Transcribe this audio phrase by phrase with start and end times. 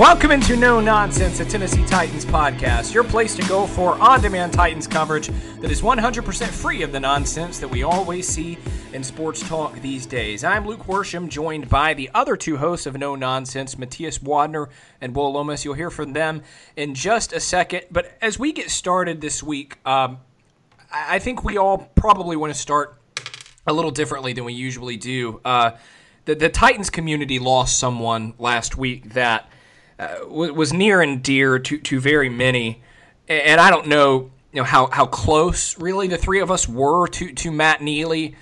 [0.00, 4.54] Welcome into No Nonsense, a Tennessee Titans podcast, your place to go for on demand
[4.54, 5.28] Titans coverage
[5.60, 8.56] that is 100% free of the nonsense that we always see
[8.94, 10.42] in sports talk these days.
[10.42, 14.68] I'm Luke Worsham, joined by the other two hosts of No Nonsense, Matthias Wadner
[15.02, 15.66] and Will Lomas.
[15.66, 16.44] You'll hear from them
[16.76, 17.82] in just a second.
[17.90, 20.20] But as we get started this week, um,
[20.90, 22.98] I think we all probably want to start
[23.66, 25.42] a little differently than we usually do.
[25.44, 25.72] Uh,
[26.24, 29.50] the, the Titans community lost someone last week that
[30.00, 32.82] uh, was near and dear to, to very many.
[33.28, 37.06] And I don't know, you know how, how close really the three of us were
[37.08, 38.34] to, to Matt Neely.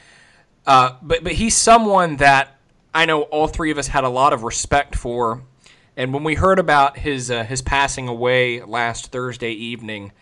[0.66, 2.58] Uh, but but he's someone that
[2.94, 5.42] I know all three of us had a lot of respect for.
[5.96, 10.12] And when we heard about his uh, his passing away last Thursday evening,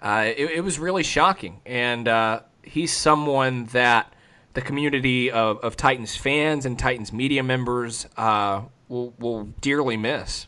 [0.00, 1.60] uh, it, it, was really shocking.
[1.64, 4.12] And uh, he's someone that
[4.54, 10.46] the community of, of Titans fans and Titans media members uh, will will dearly miss.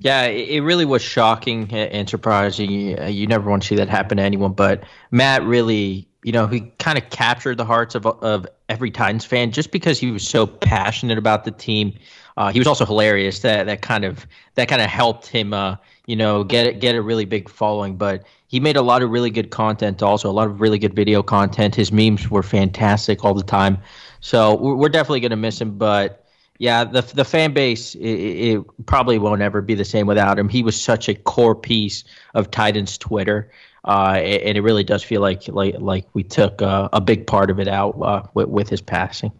[0.00, 2.70] Yeah, it really was shocking and surprising.
[2.70, 6.60] You never want to see that happen to anyone, but Matt really, you know, he
[6.78, 10.46] kind of captured the hearts of of every Titans fan just because he was so
[10.46, 11.94] passionate about the team.
[12.36, 13.40] Uh, he was also hilarious.
[13.40, 14.24] That that kind of
[14.54, 15.74] that kind of helped him, uh,
[16.06, 17.96] you know, get get a really big following.
[17.96, 20.94] But he made a lot of really good content, also a lot of really good
[20.94, 21.74] video content.
[21.74, 23.78] His memes were fantastic all the time.
[24.20, 26.24] So we're, definitely gonna miss him, but
[26.58, 30.48] yeah, the the fan base it, it, probably won't ever be the same without him.
[30.48, 32.02] He was such a core piece
[32.34, 33.50] of Titans Twitter,
[33.84, 37.50] uh, and it really does feel like like like we took uh, a big part
[37.50, 39.30] of it out uh, with, with his passing.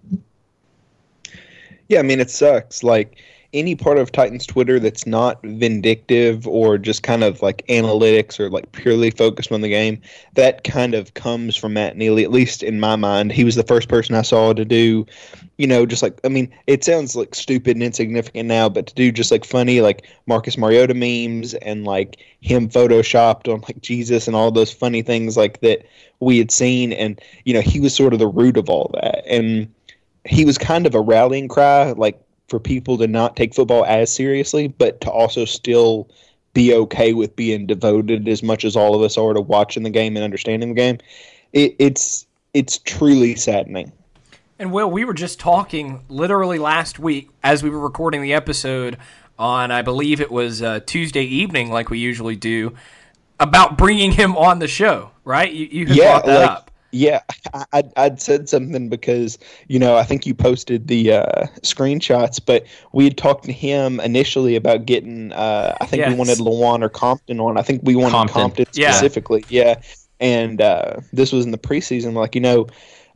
[1.89, 2.85] Yeah, I mean it sucks.
[2.85, 3.17] Like
[3.59, 8.49] any part of Titans Twitter that's not vindictive or just kind of like analytics or
[8.49, 10.01] like purely focused on the game,
[10.35, 13.33] that kind of comes from Matt Neely, at least in my mind.
[13.33, 15.07] He was the first person I saw to do,
[15.59, 18.95] you know, just like, I mean, it sounds like stupid and insignificant now, but to
[18.95, 24.27] do just like funny, like Marcus Mariota memes and like him photoshopped on like Jesus
[24.27, 25.87] and all those funny things like that
[26.21, 26.93] we had seen.
[26.93, 29.27] And, you know, he was sort of the root of all that.
[29.27, 29.73] And,
[30.25, 34.13] he was kind of a rallying cry, like for people to not take football as
[34.13, 36.09] seriously, but to also still
[36.55, 39.91] be okay with being devoted as much as all of us are to watching the
[39.91, 40.99] game and understanding the game.
[41.53, 43.93] It, it's it's truly saddening.
[44.59, 48.99] And Will, we were just talking literally last week as we were recording the episode
[49.39, 52.75] on, I believe it was uh, Tuesday evening, like we usually do,
[53.39, 55.13] about bringing him on the show.
[55.25, 55.53] Right?
[55.53, 56.71] You, you yeah, brought that like, up.
[56.91, 57.21] Yeah,
[57.73, 59.39] I, I'd said something because
[59.69, 64.01] you know I think you posted the uh, screenshots, but we had talked to him
[64.01, 65.33] initially about getting.
[65.33, 66.11] Uh, I think yes.
[66.11, 67.59] we wanted Lewan or Compton on.
[67.59, 69.45] I think we wanted Compton, Compton specifically.
[69.51, 69.83] Yeah, yeah.
[70.21, 72.15] and uh, this was in the preseason.
[72.15, 72.69] Like you know,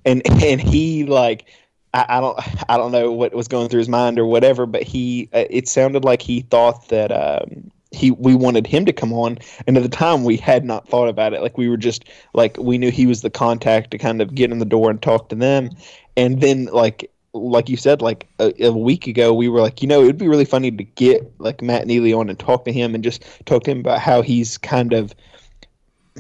[0.05, 1.47] and and he like
[1.95, 2.39] I, I, don't
[2.71, 5.67] I don't know what was going through his mind or whatever, but he uh, it
[5.67, 7.11] sounded like he thought that.
[7.11, 10.89] Um, he we wanted him to come on and at the time we had not
[10.89, 12.05] thought about it like we were just
[12.35, 15.03] like we knew he was the contact to kind of get in the door and
[15.03, 15.71] talk to them
[16.17, 19.89] and then like like you said like a, a week ago we were like you
[19.89, 22.95] know it'd be really funny to get like Matt Neely on and talk to him
[22.95, 25.15] and just talk to him about how he's kind of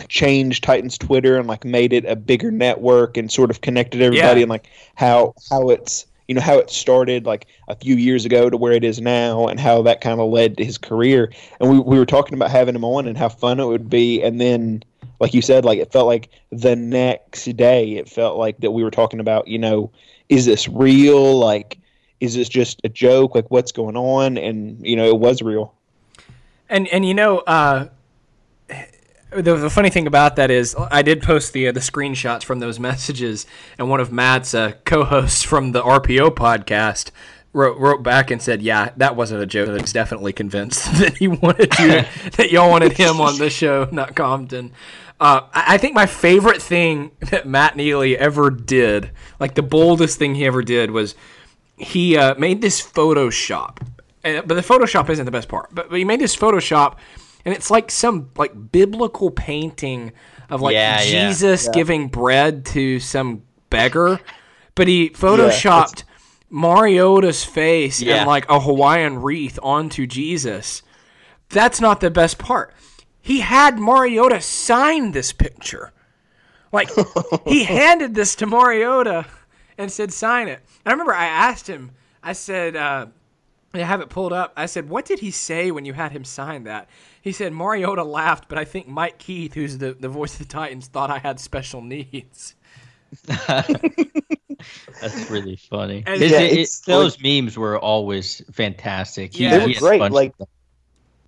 [0.09, 4.41] changed Titans Twitter and like made it a bigger network and sort of connected everybody
[4.41, 4.45] yeah.
[4.45, 8.49] and like how how it's you know how it started like a few years ago
[8.49, 11.31] to where it is now and how that kind of led to his career.
[11.61, 14.23] And we, we were talking about having him on and how fun it would be.
[14.23, 14.83] And then
[15.21, 18.83] like you said like it felt like the next day it felt like that we
[18.83, 19.91] were talking about you know
[20.31, 21.39] is this real?
[21.39, 21.79] Like
[22.19, 23.35] is this just a joke?
[23.35, 24.39] Like what's going on?
[24.39, 25.75] And you know it was real.
[26.71, 27.89] And and you know uh
[29.35, 32.61] the, the, funny thing about that is, I did post the uh, the screenshots from
[32.61, 33.47] those messages,
[33.79, 37.11] and one of Matt's uh, co-hosts from the RPO podcast
[37.53, 39.79] wrote wrote back and said, "Yeah, that wasn't a joke.
[39.81, 41.89] He's definitely convinced that he wanted you
[42.37, 44.73] that y'all wanted him on this show, not Compton."
[45.21, 50.35] Uh, I think my favorite thing that Matt Neely ever did, like the boldest thing
[50.35, 51.15] he ever did, was
[51.77, 53.79] he uh, made this Photoshop.
[54.25, 55.73] but the Photoshop isn't the best part.
[55.73, 56.97] But, but he made this Photoshop,
[57.45, 60.13] and it's like some like biblical painting
[60.49, 61.73] of like yeah, Jesus yeah.
[61.73, 64.21] giving bread to some beggar.
[64.75, 66.15] But he photoshopped yeah,
[66.51, 68.17] Mariota's face yeah.
[68.17, 70.83] and like a Hawaiian wreath onto Jesus.
[71.49, 72.75] That's not the best part.
[73.21, 75.93] He had Mariota sign this picture.
[76.73, 76.91] Like
[77.47, 79.27] he handed this to Mariota
[79.79, 81.93] and said, "Sign it." And I remember I asked him.
[82.23, 83.07] I said, uh,
[83.75, 86.25] "I have it pulled up." I said, "What did he say when you had him
[86.25, 86.89] sign that?"
[87.23, 90.53] He said, "Mariota laughed, but I think Mike Keith, who's the the voice of the
[90.53, 92.55] Titans, thought I had special needs."
[93.27, 96.03] That's really funny.
[96.07, 99.39] And, yeah, it, it, those like, memes were always fantastic.
[99.39, 100.01] Yeah, they were great.
[100.01, 100.35] Like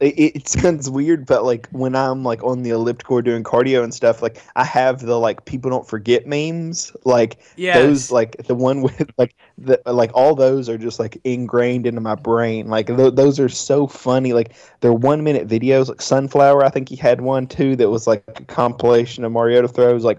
[0.01, 3.95] it, it, sounds weird, but like when I'm like on the elliptical doing cardio and
[3.95, 6.93] stuff, like I have the like people don't forget memes.
[7.05, 7.77] Like yes.
[7.77, 12.01] those, like the one with like the like all those are just like ingrained into
[12.01, 12.69] my brain.
[12.69, 14.33] Like th- those are so funny.
[14.33, 15.89] Like they're one minute videos.
[15.89, 19.69] Like Sunflower, I think he had one too that was like a compilation of Mariota
[19.69, 20.05] throws.
[20.05, 20.19] Like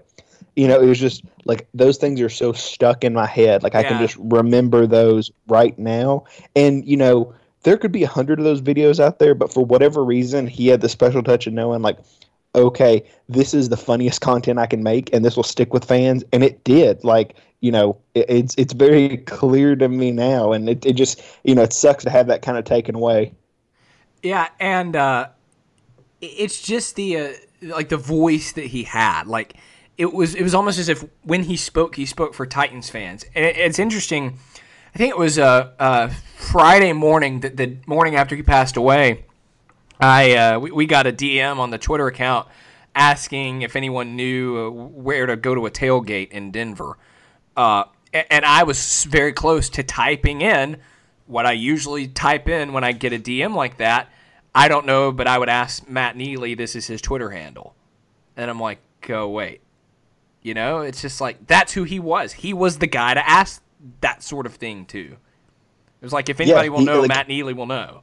[0.56, 3.62] you know, it was just like those things are so stuck in my head.
[3.62, 6.24] Like I can just remember those right now.
[6.56, 7.34] And you know,
[7.66, 10.68] there could be a hundred of those videos out there, but for whatever reason, he
[10.68, 11.98] had the special touch of knowing like,
[12.54, 16.22] okay, this is the funniest content I can make, and this will stick with fans,
[16.32, 17.02] and it did.
[17.02, 21.20] Like, you know, it, it's it's very clear to me now, and it, it just
[21.42, 23.34] you know it sucks to have that kind of taken away.
[24.22, 25.30] Yeah, and uh,
[26.20, 27.32] it's just the uh,
[27.62, 29.56] like the voice that he had, like
[29.98, 33.24] it was it was almost as if when he spoke, he spoke for Titans fans.
[33.34, 34.38] And it, it's interesting.
[34.96, 39.26] I think it was uh, uh, Friday morning, the, the, morning after he passed away.
[40.00, 42.48] I uh, we, we got a DM on the Twitter account
[42.94, 46.96] asking if anyone knew uh, where to go to a tailgate in Denver,
[47.58, 47.84] uh,
[48.14, 50.78] and I was very close to typing in
[51.26, 54.08] what I usually type in when I get a DM like that.
[54.54, 56.54] I don't know, but I would ask Matt Neely.
[56.54, 57.74] This is his Twitter handle,
[58.34, 59.60] and I'm like, go wait
[60.42, 62.32] you know, it's just like that's who he was.
[62.32, 63.60] He was the guy to ask
[64.00, 65.16] that sort of thing too.
[66.00, 68.02] It was like if anybody yeah, will know, like, Matt Neely will know.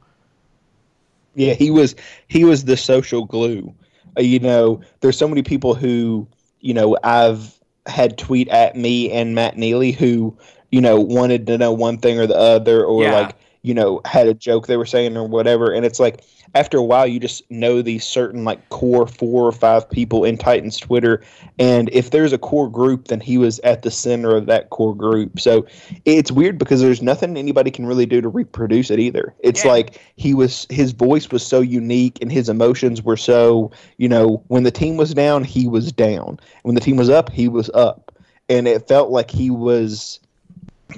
[1.34, 1.94] Yeah, he was
[2.28, 3.74] he was the social glue.
[4.16, 6.26] Uh, you know, there's so many people who,
[6.60, 10.36] you know, I've had tweet at me and Matt Neely who,
[10.70, 13.12] you know, wanted to know one thing or the other or yeah.
[13.12, 15.72] like, you know, had a joke they were saying or whatever.
[15.72, 16.22] And it's like
[16.54, 20.36] after a while you just know these certain like core four or five people in
[20.36, 21.24] Titans Twitter
[21.58, 24.94] and if there's a core group then he was at the center of that core
[24.94, 25.40] group.
[25.40, 25.66] So
[26.04, 29.34] it's weird because there's nothing anybody can really do to reproduce it either.
[29.38, 29.70] It's yeah.
[29.70, 34.44] like he was his voice was so unique and his emotions were so, you know,
[34.48, 36.38] when the team was down, he was down.
[36.64, 38.10] When the team was up, he was up.
[38.50, 40.20] And it felt like he was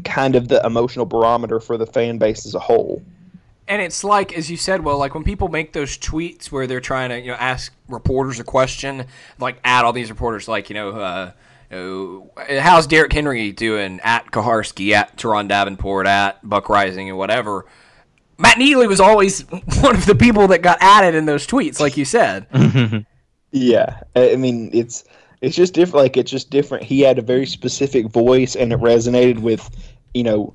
[0.05, 3.03] kind of the emotional barometer for the fan base as a whole.
[3.69, 6.81] And it's like as you said well like when people make those tweets where they're
[6.81, 9.07] trying to you know ask reporters a question
[9.41, 11.33] like add all these reporters like you know uh,
[11.73, 17.67] uh, how's Derrick Henry doing at Kuharsky at Turron Davenport at Buck Reising, and whatever.
[18.39, 19.41] Matt Neely was always
[19.81, 22.47] one of the people that got added in those tweets like you said.
[23.53, 25.05] Yeah I mean it's
[25.41, 26.85] it's just different like it's just different.
[26.85, 29.71] He had a very specific voice and it resonated with
[30.17, 30.53] you know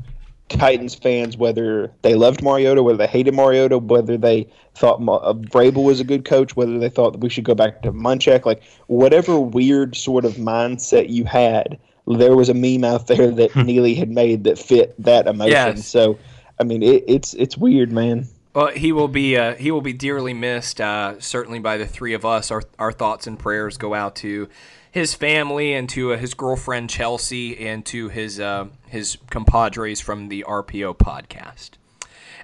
[0.49, 5.83] Titans fans, whether they loved Mariota, whether they hated Mariota, whether they thought uh, Vrabel
[5.83, 8.61] was a good coach, whether they thought that we should go back to Munchak, like
[8.87, 13.55] whatever weird sort of mindset you had, there was a meme out there that.
[13.65, 15.51] Neely had made that fit that emotion.
[15.51, 15.87] Yes.
[15.87, 16.17] So,
[16.59, 18.27] I mean, it, it's it's weird, man.
[18.53, 20.81] Well, he will be uh, he will be dearly missed.
[20.81, 22.51] Uh, certainly by the three of us.
[22.51, 24.49] Our our thoughts and prayers go out to
[24.91, 30.27] his family and to uh, his girlfriend Chelsea and to his uh, his compadres from
[30.27, 31.71] the RPO podcast.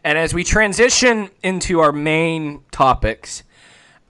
[0.03, 3.43] And as we transition into our main topics,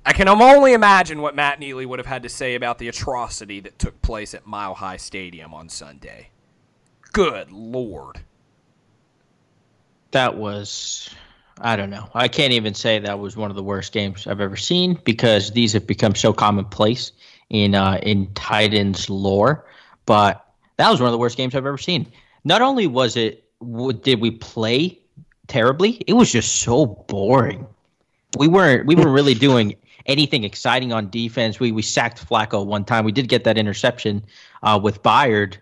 [0.06, 3.60] I can only imagine what Matt Neely would have had to say about the atrocity
[3.62, 6.30] that took place at Mile High Stadium on Sunday.
[7.14, 8.22] Good lord.
[10.12, 11.10] That was
[11.60, 12.08] I don't know.
[12.14, 15.52] I can't even say that was one of the worst games I've ever seen because
[15.52, 17.12] these have become so commonplace
[17.50, 19.66] in uh, in Titans lore.
[20.06, 20.46] But
[20.78, 22.12] that was one of the worst games I've ever seen.
[22.44, 23.44] Not only was it
[24.04, 25.00] did we play
[25.48, 27.66] terribly, it was just so boring.
[28.38, 29.76] We weren't we weren't really doing
[30.06, 31.60] anything exciting on defense.
[31.60, 33.06] We we sacked Flacco one time.
[33.06, 34.24] We did get that interception
[34.64, 35.58] uh, with Byard,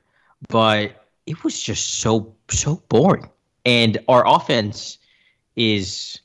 [0.50, 3.30] but it was just so so boring.
[3.65, 5.00] and our offense
[5.56, 6.20] is,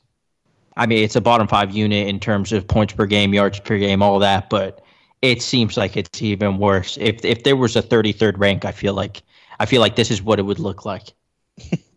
[0.77, 3.79] I mean, it's a bottom five unit in terms of points per game, yards per
[3.79, 4.83] game, all that, but
[5.23, 6.97] it seems like it's even worse.
[7.01, 9.23] If if there was a 33rd rank, I feel like
[9.59, 11.13] I feel like this is what it would look like.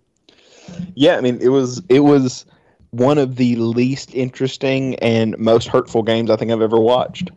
[0.95, 2.45] yeah, I mean, it was it was
[2.91, 7.31] one of the least interesting and most hurtful games I think I've ever watched.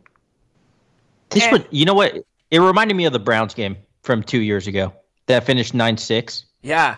[1.31, 2.25] This would, you know what?
[2.51, 4.93] It reminded me of the Browns game from two years ago
[5.27, 6.45] that finished nine six.
[6.63, 6.97] Yeah.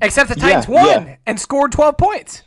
[0.00, 1.16] Except the Titans yeah, won yeah.
[1.26, 2.42] and scored twelve points.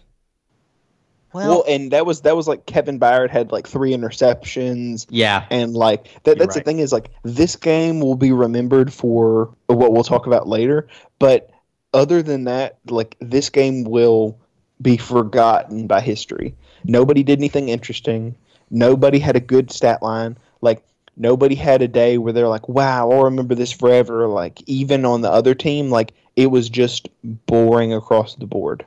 [1.36, 5.06] Well, well, and that was that was like Kevin Byard had like three interceptions.
[5.10, 6.64] Yeah, and like that, that's right.
[6.64, 10.88] the thing is like this game will be remembered for what we'll talk about later.
[11.20, 11.52] But
[11.94, 14.40] other than that, like this game will
[14.82, 16.56] be forgotten by history.
[16.86, 18.38] Nobody did anything interesting.
[18.72, 20.38] Nobody had a good stat line.
[20.62, 20.86] Like
[21.18, 25.20] nobody had a day where they're like, "Wow, I'll remember this forever." Like even on
[25.20, 27.10] the other team, like it was just
[27.46, 28.86] boring across the board.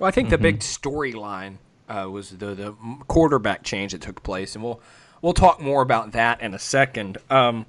[0.00, 0.32] Well, I think mm-hmm.
[0.32, 2.74] the big storyline uh, was the the
[3.08, 4.80] quarterback change that took place, and we'll
[5.22, 7.18] we'll talk more about that in a second.
[7.30, 7.66] Um,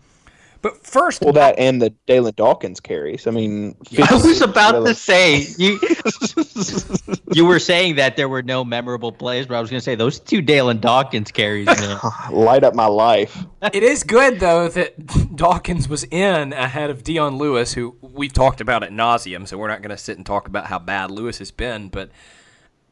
[0.66, 3.28] but first, well, that and the Dalyn Dawkins carries.
[3.28, 5.80] I mean, I was about to say you.
[7.34, 9.94] you were saying that there were no memorable plays, but I was going to say
[9.94, 11.68] those two Dalyn Dawkins carries.
[12.32, 13.46] Light up my life.
[13.74, 18.60] it is good though that Dawkins was in ahead of Dion Lewis, who we've talked
[18.60, 19.48] about at nauseum.
[19.48, 22.10] So we're not going to sit and talk about how bad Lewis has been, but.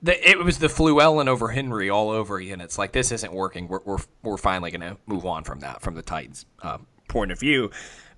[0.03, 2.61] The, it was the Fluellen over Henry all over again.
[2.61, 3.67] It's like this isn't working.
[3.67, 6.45] We're we're, we're finally going to move on from that from the Titans.
[6.61, 7.71] Um, point of view.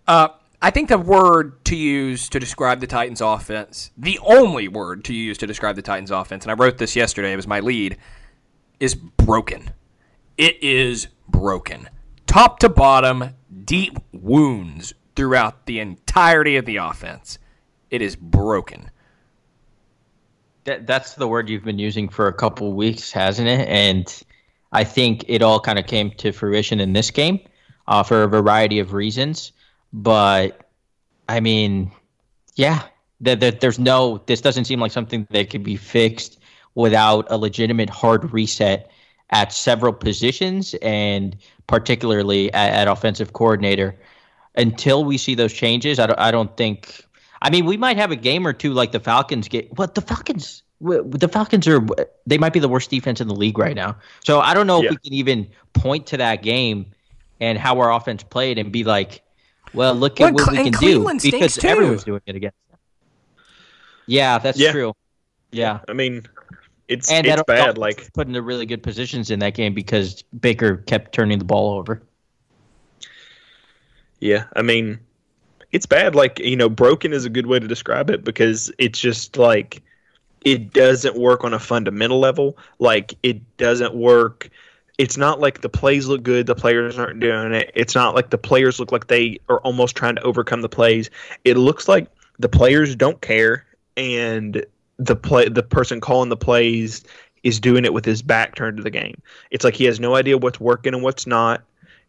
[0.08, 0.30] Uh,
[0.62, 5.14] I think the word to use to describe the Titans offense, the only word to
[5.14, 7.98] use to describe the Titans offense, and I wrote this yesterday, it was my lead,
[8.80, 9.72] is broken.
[10.38, 11.90] It is broken.
[12.26, 17.38] Top to bottom, deep wounds throughout the entirety of the offense.
[17.90, 18.90] It is broken.
[20.66, 23.68] That, that's the word you've been using for a couple weeks, hasn't it?
[23.68, 24.24] And
[24.72, 27.40] I think it all kind of came to fruition in this game
[27.88, 29.52] uh, for a variety of reasons.
[29.94, 30.70] But
[31.30, 31.92] I mean,
[32.56, 32.84] yeah,
[33.22, 34.22] that the, there's no.
[34.26, 36.40] This doesn't seem like something that could be fixed
[36.76, 38.92] without a legitimate hard reset
[39.30, 43.96] at several positions and particularly at, at offensive coordinator.
[44.58, 47.04] Until we see those changes, I don't, I don't think.
[47.42, 49.78] I mean, we might have a game or two like the Falcons get.
[49.78, 50.64] What the Falcons?
[50.82, 51.86] The Falcons are.
[52.26, 53.98] They might be the worst defense in the league right now.
[54.24, 54.88] So I don't know yeah.
[54.88, 56.88] if we can even point to that game
[57.40, 59.22] and how our offense played and be like,
[59.74, 61.68] well, look well, at what we can Cleveland do because too.
[61.68, 62.80] everyone's doing it against them.
[64.08, 64.72] Yeah, that's yeah.
[64.72, 64.94] true.
[65.52, 66.24] Yeah, I mean,
[66.88, 67.78] it's and it's bad.
[67.78, 71.78] Like put into really good positions in that game because Baker kept turning the ball
[71.78, 72.02] over.
[74.20, 75.00] Yeah, I mean,
[75.76, 76.16] it's bad.
[76.16, 79.84] Like you know, broken is a good way to describe it because it's just like
[80.44, 82.58] it doesn't work on a fundamental level.
[82.80, 84.50] Like it doesn't work
[84.98, 87.72] it's not like the plays look good, the players aren't doing it.
[87.76, 91.10] It's not like the players look like they are almost trying to overcome the plays.
[91.44, 92.08] It looks like
[92.40, 93.66] the players don't care
[93.98, 94.66] and
[94.98, 97.04] the play the person calling the plays
[97.44, 99.22] is doing it with his back turned to the game.
[99.52, 101.62] It's like he has no idea what's working and what's not.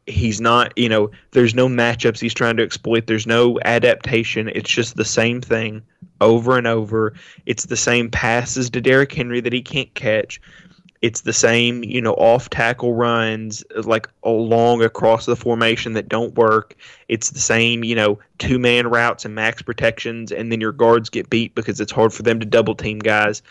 [0.06, 3.06] He's not, you know, there's no matchups he's trying to exploit.
[3.06, 4.48] There's no adaptation.
[4.54, 5.82] It's just the same thing
[6.20, 7.14] over and over.
[7.46, 10.40] It's the same passes to Derrick Henry that he can't catch
[11.02, 16.34] it's the same, you know, off tackle runs like along across the formation that don't
[16.34, 16.74] work.
[17.08, 21.10] It's the same, you know, two man routes and max protections, and then your guards
[21.10, 23.42] get beat because it's hard for them to double team guys.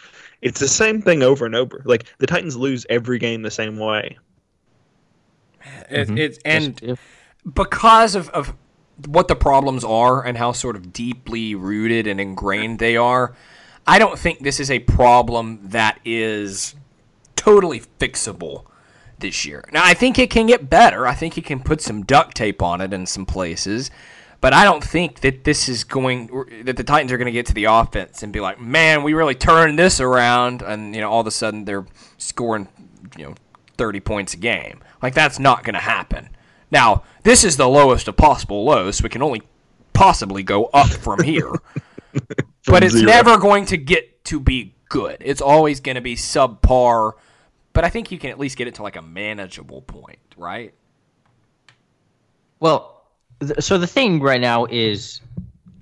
[0.41, 1.81] It's the same thing over and over.
[1.85, 4.17] Like the Titans lose every game the same way.
[5.89, 6.17] It, mm-hmm.
[6.17, 6.97] It's and
[7.51, 8.53] because of, of
[9.07, 13.35] what the problems are and how sort of deeply rooted and ingrained they are,
[13.85, 16.75] I don't think this is a problem that is
[17.35, 18.65] totally fixable
[19.19, 19.63] this year.
[19.71, 21.05] Now, I think it can get better.
[21.05, 23.91] I think you can put some duct tape on it in some places.
[24.41, 26.27] But I don't think that this is going
[26.65, 29.13] that the Titans are going to get to the offense and be like, "Man, we
[29.13, 31.85] really turned this around," and you know, all of a sudden they're
[32.17, 32.67] scoring,
[33.17, 33.35] you know,
[33.77, 34.81] 30 points a game.
[35.05, 36.29] Like that's not going to happen.
[36.71, 39.41] Now, this is the lowest of possible lows, so we can only
[39.93, 41.51] possibly go up from here.
[42.65, 43.05] but it's zero.
[43.05, 45.17] never going to get to be good.
[45.19, 47.13] It's always going to be subpar
[47.75, 50.73] but I think you can at least get it to like a manageable point, right?
[52.61, 53.03] Well,
[53.41, 55.19] th- so the thing right now is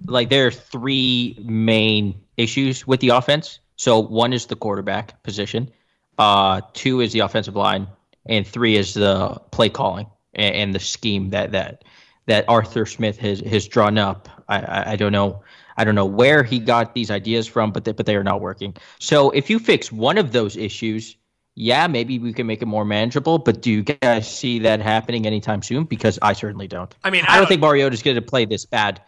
[0.07, 3.59] like there are three main issues with the offense.
[3.75, 5.69] So one is the quarterback position,
[6.17, 7.87] uh, two is the offensive line,
[8.25, 11.83] and three is the play calling and, and the scheme that that
[12.25, 14.29] that Arthur Smith has has drawn up.
[14.47, 15.43] I, I, I don't know.
[15.75, 18.41] I don't know where he got these ideas from, but they, but they are not
[18.41, 18.75] working.
[18.99, 21.17] So if you fix one of those issues,
[21.55, 23.39] yeah, maybe we can make it more manageable.
[23.39, 25.85] But do you guys see that happening anytime soon?
[25.85, 26.93] Because I certainly don't.
[27.03, 29.01] I mean, I, I don't, don't think Mariota's going to play this bad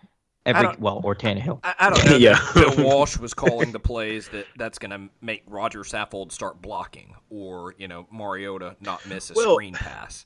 [0.46, 1.60] every well or Tannehill.
[1.64, 2.18] I, I don't know.
[2.18, 2.40] Yeah.
[2.54, 7.16] Bill Walsh was calling the plays that that's going to make Roger Saffold start blocking,
[7.30, 10.26] or you know Mariota not miss a Well, screen pass.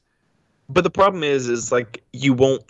[0.67, 2.63] But the problem is, is like you won't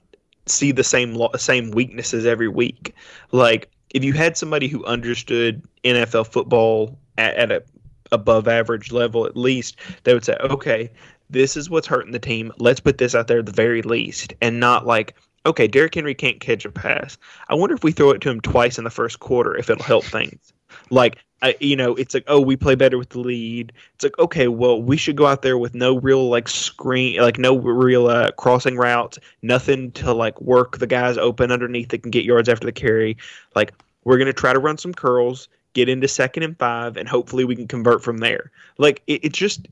[0.45, 2.95] see the same lo- same weaknesses every week.
[3.31, 7.63] Like if you had somebody who understood NFL football at, at a
[8.11, 10.89] above average level, at least they would say, okay,
[11.29, 12.51] this is what's hurting the team.
[12.57, 15.15] Let's put this out there at the very least, and not like.
[15.45, 17.17] Okay, Derrick Henry can't catch a pass.
[17.47, 19.83] I wonder if we throw it to him twice in the first quarter if it'll
[19.83, 20.53] help things.
[20.89, 23.71] Like, I, you know, it's like, oh, we play better with the lead.
[23.95, 27.37] It's like, okay, well, we should go out there with no real like screen, like
[27.37, 32.11] no real uh, crossing routes, nothing to like work the guys open underneath that can
[32.11, 33.17] get yards after the carry.
[33.55, 37.45] Like, we're gonna try to run some curls, get into second and five, and hopefully
[37.45, 38.51] we can convert from there.
[38.77, 39.67] Like, it, it's just.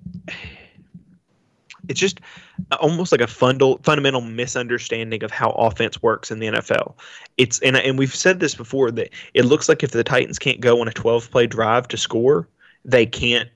[1.88, 2.19] It's just
[2.79, 6.96] almost like a fundal, fundamental misunderstanding of how offense works in the NFL.
[7.38, 10.60] It's and and we've said this before that it looks like if the Titans can't
[10.60, 12.48] go on a 12 play drive to score,
[12.84, 13.50] they can't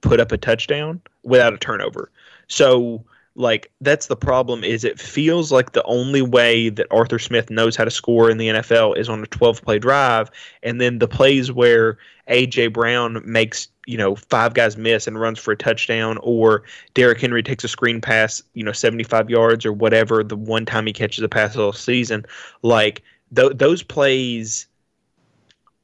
[0.00, 2.10] put up a touchdown without a turnover.
[2.48, 3.04] So
[3.36, 7.76] like that's the problem is it feels like the only way that Arthur Smith knows
[7.76, 10.30] how to score in the NFL is on a 12 play drive
[10.62, 15.38] and then the plays where AJ Brown makes you know five guys miss and runs
[15.38, 16.64] for a touchdown or
[16.94, 20.86] Derrick Henry takes a screen pass you know 75 yards or whatever the one time
[20.86, 22.26] he catches a pass all season.
[22.62, 23.02] Like
[23.34, 24.66] th- those plays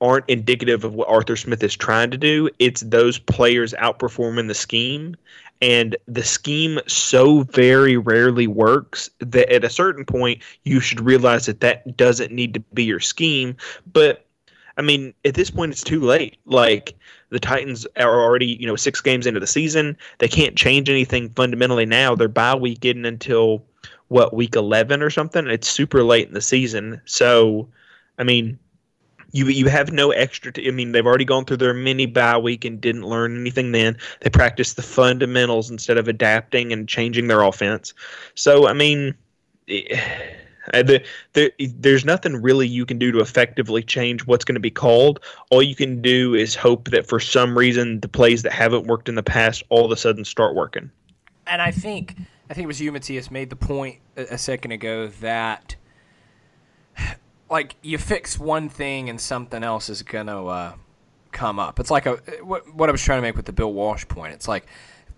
[0.00, 2.50] aren't indicative of what Arthur Smith is trying to do.
[2.58, 5.16] It's those players outperforming the scheme
[5.62, 11.46] and the scheme so very rarely works that at a certain point you should realize
[11.46, 13.56] that that doesn't need to be your scheme.
[13.92, 14.26] But
[14.76, 16.38] I mean, at this point, it's too late.
[16.46, 16.94] Like
[17.30, 19.96] the Titans are already, you know, six games into the season.
[20.18, 22.14] They can't change anything fundamentally now.
[22.14, 23.64] Their bye week isn't until
[24.08, 25.46] what week eleven or something.
[25.46, 27.00] It's super late in the season.
[27.04, 27.68] So,
[28.18, 28.58] I mean,
[29.32, 30.52] you you have no extra.
[30.52, 33.72] T- I mean, they've already gone through their mini bye week and didn't learn anything.
[33.72, 37.94] Then they practiced the fundamentals instead of adapting and changing their offense.
[38.34, 39.14] So, I mean.
[39.66, 40.38] It,
[40.72, 44.70] the, the, there's nothing really you can do to effectively change what's going to be
[44.70, 45.20] called.
[45.50, 49.08] All you can do is hope that for some reason the plays that haven't worked
[49.08, 50.90] in the past all of a sudden start working.
[51.46, 52.16] And I think
[52.48, 55.76] I think it was you, Matthias, made the point a, a second ago that
[57.50, 60.72] like you fix one thing and something else is gonna uh,
[61.32, 61.80] come up.
[61.80, 64.34] It's like a what, what I was trying to make with the Bill Walsh point.
[64.34, 64.66] It's like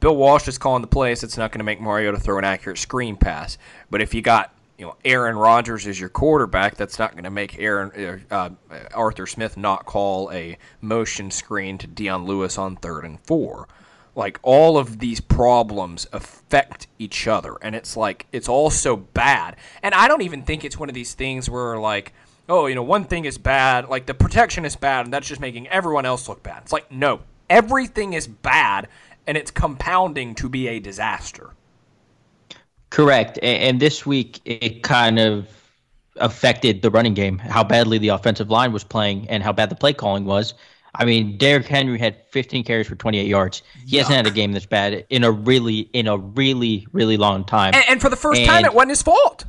[0.01, 2.79] Bill Walsh is calling the plays, it's not going to make Mariota throw an accurate
[2.79, 3.59] screen pass.
[3.91, 7.31] But if you got you know Aaron Rodgers is your quarterback, that's not going to
[7.31, 8.51] make Aaron uh,
[8.95, 13.69] Arthur Smith not call a motion screen to Dion Lewis on third and four.
[14.17, 19.57] Like all of these problems affect each other, and it's like it's all so bad.
[19.83, 22.13] And I don't even think it's one of these things where like,
[22.49, 25.41] oh, you know, one thing is bad, like the protection is bad, and that's just
[25.41, 26.63] making everyone else look bad.
[26.63, 28.89] It's like no, everything is bad,
[29.27, 31.51] and it's compounding to be a disaster.
[32.95, 33.41] Correct.
[33.43, 35.49] And this week, it kind of
[36.19, 39.75] affected the running game, how badly the offensive line was playing and how bad the
[39.75, 40.55] play calling was.
[40.95, 43.65] I mean, Derrick Henry had 15 carries for 28 yards.
[43.85, 44.03] He Yuck.
[44.03, 47.75] hasn't had a game this bad in a really, in a really, really long time.
[47.75, 49.45] And, and for the first and time, it wasn't his fault.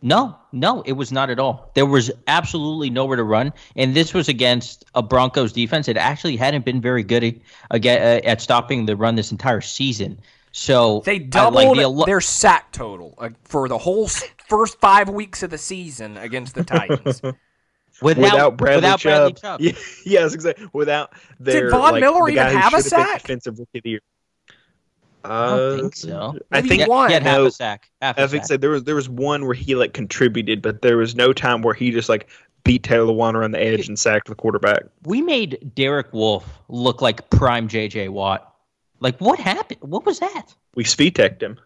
[0.00, 1.72] No, no, it was not at all.
[1.74, 6.36] There was absolutely nowhere to run, and this was against a Broncos defense that actually
[6.36, 7.40] hadn't been very good
[7.72, 10.20] at, at stopping the run this entire season.
[10.52, 14.08] So they doubled like the, their sack total uh, for the whole
[14.48, 17.22] first five weeks of the season against the Titans.
[18.02, 19.40] without, without, Bradley, without Chubb.
[19.40, 19.60] Bradley Chubb.
[20.04, 20.68] Yeah, yes, exactly.
[20.74, 23.22] Without their did Von like, Miller even have a sack?
[23.22, 24.00] Defensive rookie of the year.
[25.24, 26.36] Uh, I don't think so.
[26.50, 27.08] I Maybe think one.
[27.08, 27.90] He had half no, a sack.
[28.02, 28.48] Half a I think sack.
[28.48, 28.56] so.
[28.58, 31.74] There was there was one where he like contributed, but there was no time where
[31.74, 32.28] he just like
[32.64, 34.82] beat Taylor Lewan around the edge and sacked the quarterback.
[35.04, 38.51] We made Derek Wolfe look like prime JJ Watt.
[39.02, 39.80] Like what happened?
[39.82, 40.54] What was that?
[40.74, 41.58] We speed-teched him.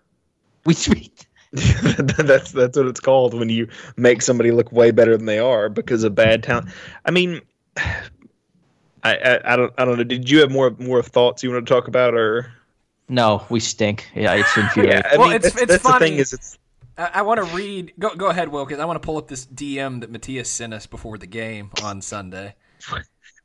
[0.65, 1.13] We speed.
[1.53, 5.69] that's that's what it's called when you make somebody look way better than they are
[5.69, 6.69] because of bad talent.
[7.05, 7.41] I mean,
[7.77, 10.05] I, I, I don't I don't know.
[10.05, 12.53] Did you have more more thoughts you want to talk about or?
[13.09, 14.11] No, we stink.
[14.15, 15.03] Yeah, it's infuriating.
[15.05, 16.09] Yeah, I Well, mean, it's- that's, it's that's the funny.
[16.11, 16.59] thing is it's
[16.99, 17.93] I, I want to read.
[17.99, 20.75] Go go ahead, Will, because I want to pull up this DM that Matthias sent
[20.75, 22.55] us before the game on Sunday.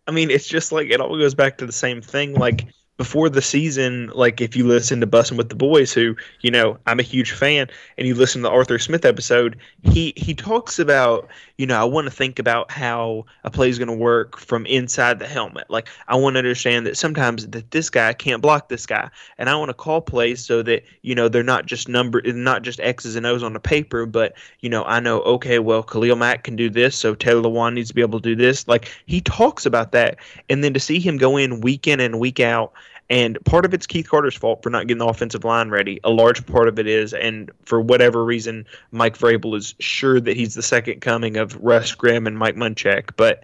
[0.07, 2.33] I mean, it's just like it all goes back to the same thing.
[2.33, 2.65] Like
[3.01, 6.77] before the season, like if you listen to Bussin' with the Boys, who you know
[6.85, 10.77] I'm a huge fan, and you listen to the Arthur Smith episode, he he talks
[10.77, 11.27] about
[11.57, 14.67] you know I want to think about how a play is going to work from
[14.67, 15.67] inside the helmet.
[15.67, 19.49] Like I want to understand that sometimes that this guy can't block this guy, and
[19.49, 22.79] I want to call plays so that you know they're not just number not just
[22.79, 26.43] X's and O's on the paper, but you know I know okay well Khalil Mack
[26.43, 28.67] can do this, so Taylor Lewan needs to be able to do this.
[28.67, 30.17] Like he talks about that,
[30.51, 32.73] and then to see him go in week in and week out
[33.11, 35.99] and part of it's Keith Carter's fault for not getting the offensive line ready.
[36.05, 40.37] A large part of it is, and for whatever reason, Mike Vrabel is sure that
[40.37, 43.09] he's the second coming of Russ Grimm and Mike Munchak.
[43.17, 43.43] But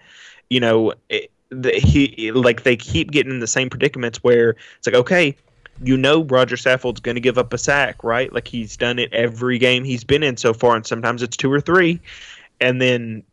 [0.50, 4.88] you know, it, the, he like they keep getting in the same predicaments where it's
[4.88, 5.36] like, okay,
[5.84, 8.32] you know, Roger Saffold's going to give up a sack, right?
[8.32, 11.52] Like he's done it every game he's been in so far, and sometimes it's two
[11.52, 12.00] or three.
[12.62, 13.24] And then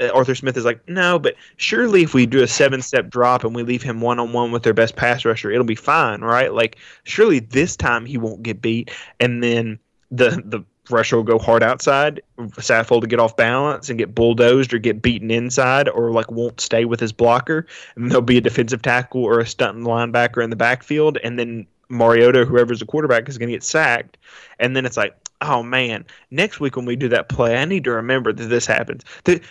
[0.00, 3.44] Uh, Arthur Smith is like, no, but surely if we do a seven step drop
[3.44, 6.22] and we leave him one on one with their best pass rusher, it'll be fine,
[6.22, 6.52] right?
[6.52, 8.90] Like, surely this time he won't get beat.
[9.18, 9.78] And then
[10.10, 14.74] the the rusher will go hard outside, Saffold to get off balance and get bulldozed
[14.74, 17.66] or get beaten inside or like won't stay with his blocker.
[17.96, 21.18] And there'll be a defensive tackle or a stunting linebacker in the backfield.
[21.22, 24.16] And then Mariota, whoever's the quarterback, is going to get sacked.
[24.58, 27.84] And then it's like, oh man, next week when we do that play, I need
[27.84, 29.04] to remember that this happens.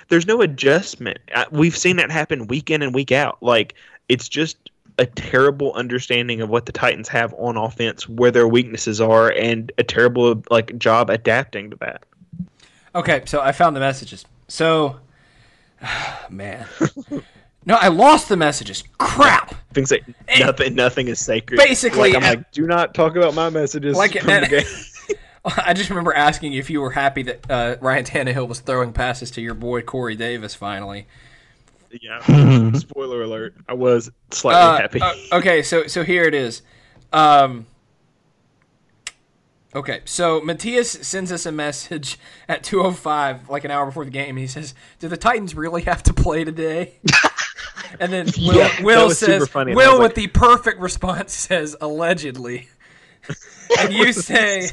[0.10, 1.20] There's no adjustment.
[1.52, 3.42] We've seen that happen week in and week out.
[3.42, 3.76] Like,
[4.08, 4.58] it's just
[4.98, 9.72] a terrible understanding of what the Titans have on offense, where their weaknesses are, and
[9.78, 12.04] a terrible like job adapting to that.
[12.96, 14.26] Okay, so I found the messages.
[14.48, 15.00] So,
[16.30, 16.66] man.
[17.66, 18.84] No, I lost the messages.
[18.98, 19.54] Crap.
[19.74, 20.04] Things like
[20.40, 21.58] nothing, nothing is sacred.
[21.58, 23.96] Basically, like, I'm like, do not talk about my messages.
[23.96, 24.66] Like, from the game.
[25.66, 29.32] I just remember asking if you were happy that uh, Ryan Tannehill was throwing passes
[29.32, 31.08] to your boy Corey Davis finally.
[32.02, 32.72] Yeah.
[32.74, 33.56] Spoiler alert.
[33.68, 35.02] I was slightly uh, happy.
[35.02, 36.62] Uh, okay, so so here it is.
[37.12, 37.66] Um,
[39.74, 44.38] okay, so Matthias sends us a message at 2:05, like an hour before the game.
[44.38, 46.96] He says, "Do the Titans really have to play today?"
[48.00, 52.70] and then Will, yeah, Will says, "Will with like, the perfect response says allegedly."
[53.78, 54.70] And you say,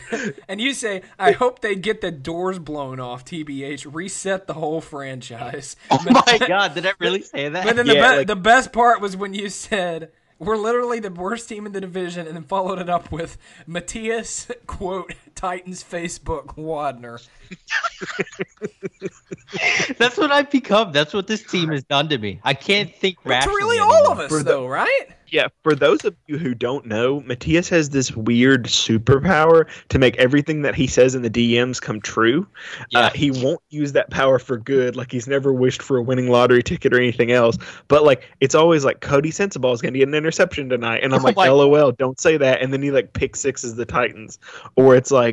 [0.49, 3.25] and you say, I hope they get the doors blown off.
[3.25, 5.77] Tbh, reset the whole franchise.
[5.91, 7.65] Oh my god, did I really say that?
[7.65, 10.11] But then yeah, the, be- like- the best part was when you said.
[10.39, 14.49] We're literally the worst team in the division, and then followed it up with Matthias
[14.67, 17.25] quote Titans Facebook Wadner.
[19.99, 20.93] That's what I've become.
[20.93, 22.41] That's what this team has done to me.
[22.43, 23.19] I can't think.
[23.25, 25.09] It's really all of us, For though, the, right?
[25.29, 30.17] Yeah, for those of you who don't know, Matthias has this weird superpower to make
[30.17, 32.47] everything that he says in the DMs come true.
[32.81, 32.99] Uh, yeah.
[33.01, 34.95] Uh, he won't use that power for good.
[34.95, 37.59] Like he's never wished for a winning lottery ticket or anything else.
[37.89, 41.13] But like it's always like Coty Sensabaugh is going to get an interception tonight, and
[41.13, 42.63] I'm oh like, LOL, don't say that.
[42.63, 44.39] And then he like pick sixes the Titans,
[44.77, 45.26] or it's like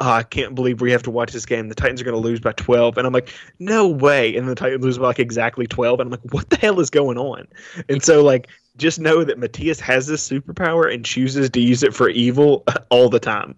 [0.00, 1.68] oh, I can't believe we have to watch this game.
[1.68, 2.96] The Titans are going to lose by 12.
[2.96, 4.34] And I'm like, no way.
[4.34, 6.00] And the Titans lose by like exactly 12.
[6.00, 7.46] And I'm like, what the hell is going on?
[7.88, 11.94] And so, like, just know that Matthias has this superpower and chooses to use it
[11.94, 13.54] for evil all the time.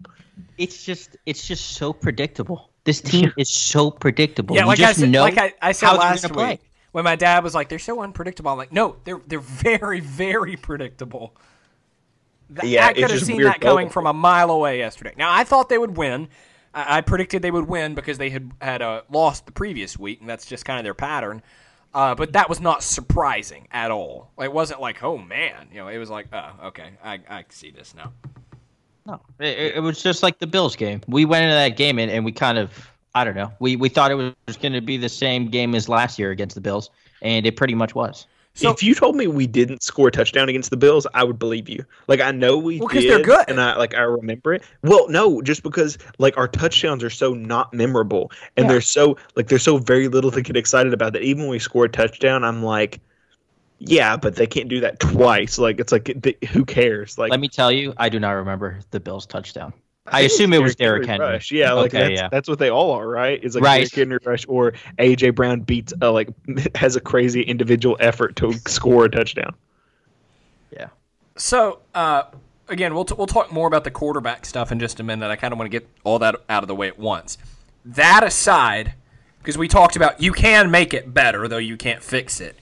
[0.58, 2.70] It's just it's just so predictable.
[2.84, 4.56] This team is so predictable.
[4.56, 6.60] Yeah, you like I said, like I, I said last week play.
[6.92, 10.56] when my dad was like, "They're so unpredictable." I'm like, "No, they're they're very very
[10.56, 11.36] predictable."
[12.62, 15.14] Yeah, I could have seen that coming from a mile away yesterday.
[15.16, 16.28] Now I thought they would win.
[16.74, 20.20] I, I predicted they would win because they had had uh, lost the previous week,
[20.20, 21.42] and that's just kind of their pattern.
[21.94, 24.30] Uh, but that was not surprising at all.
[24.40, 27.70] It wasn't like, oh man, you know, it was like, oh, okay, I, I see
[27.70, 28.12] this now.
[29.04, 31.02] No, it, it was just like the Bills game.
[31.06, 33.90] We went into that game and, and we kind of, I don't know, we, we
[33.90, 36.88] thought it was going to be the same game as last year against the Bills,
[37.20, 38.26] and it pretty much was.
[38.54, 41.38] So, if you told me we didn't score a touchdown against the Bills, I would
[41.38, 41.84] believe you.
[42.06, 44.62] Like I know we well, because they're good, and I like I remember it.
[44.82, 48.72] Well, no, just because like our touchdowns are so not memorable, and yeah.
[48.72, 51.22] they're so like there's so very little to get excited about that.
[51.22, 53.00] Even when we score a touchdown, I'm like,
[53.78, 55.58] yeah, but they can't do that twice.
[55.58, 56.08] Like it's like
[56.50, 57.16] who cares?
[57.16, 59.72] Like let me tell you, I do not remember the Bills touchdown.
[60.06, 61.24] I, assume it was Derrick Henry.
[61.24, 61.52] Rush.
[61.52, 62.28] Yeah, like okay, that's, yeah.
[62.28, 63.38] that's what they all are, right?
[63.42, 63.78] It's like right.
[63.78, 66.28] Derrick Henry Rush or AJ Brown beats uh, like
[66.74, 69.54] has a crazy individual effort to score a touchdown.
[70.72, 70.88] Yeah.
[71.36, 72.24] So uh,
[72.68, 75.28] again, we'll t- we'll talk more about the quarterback stuff in just a minute.
[75.30, 77.38] I kind of want to get all that out of the way at once.
[77.84, 78.94] That aside,
[79.38, 82.56] because we talked about you can make it better, though you can't fix it.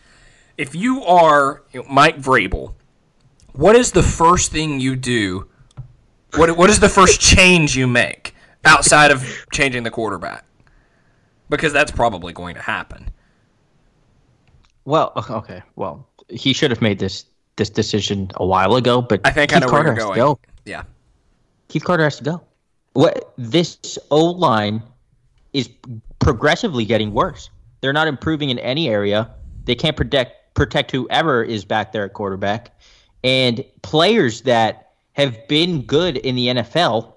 [0.59, 2.75] If you are you know, Mike Vrabel,
[3.53, 5.49] what is the first thing you do
[6.37, 10.45] what what is the first change you make outside of changing the quarterback?
[11.49, 13.11] Because that's probably going to happen.
[14.85, 15.63] Well, okay.
[15.77, 17.25] Well, he should have made this
[17.57, 20.17] this decision a while ago, but I think Keith I know Carter where you're going.
[20.17, 20.41] Go.
[20.65, 20.85] Yeah,
[21.69, 22.43] Keith Carter has to go.
[22.93, 24.83] What this O line
[25.53, 25.69] is
[26.19, 27.51] progressively getting worse.
[27.81, 29.31] They're not improving in any area.
[29.65, 32.73] They can't protect protect whoever is back there at quarterback,
[33.25, 34.90] and players that
[35.21, 37.15] have been good in the NFL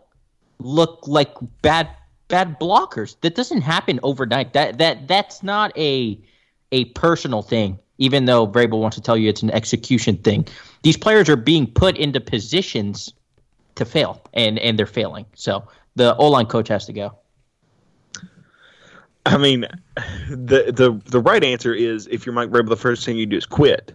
[0.59, 1.89] look like bad
[2.27, 3.15] bad blockers.
[3.21, 4.53] That doesn't happen overnight.
[4.53, 6.19] That that that's not a
[6.71, 7.79] a personal thing.
[7.99, 10.47] Even though Vrabel wants to tell you it's an execution thing,
[10.81, 13.13] these players are being put into positions
[13.75, 15.25] to fail, and and they're failing.
[15.35, 17.15] So the O line coach has to go.
[19.25, 19.67] I mean,
[20.29, 23.37] the the the right answer is if you're Mike Vrabel, the first thing you do
[23.37, 23.93] is quit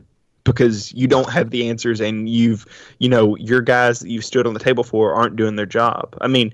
[0.53, 2.67] because you don't have the answers and you've
[2.99, 6.17] you know your guys that you've stood on the table for aren't doing their job.
[6.21, 6.53] I mean,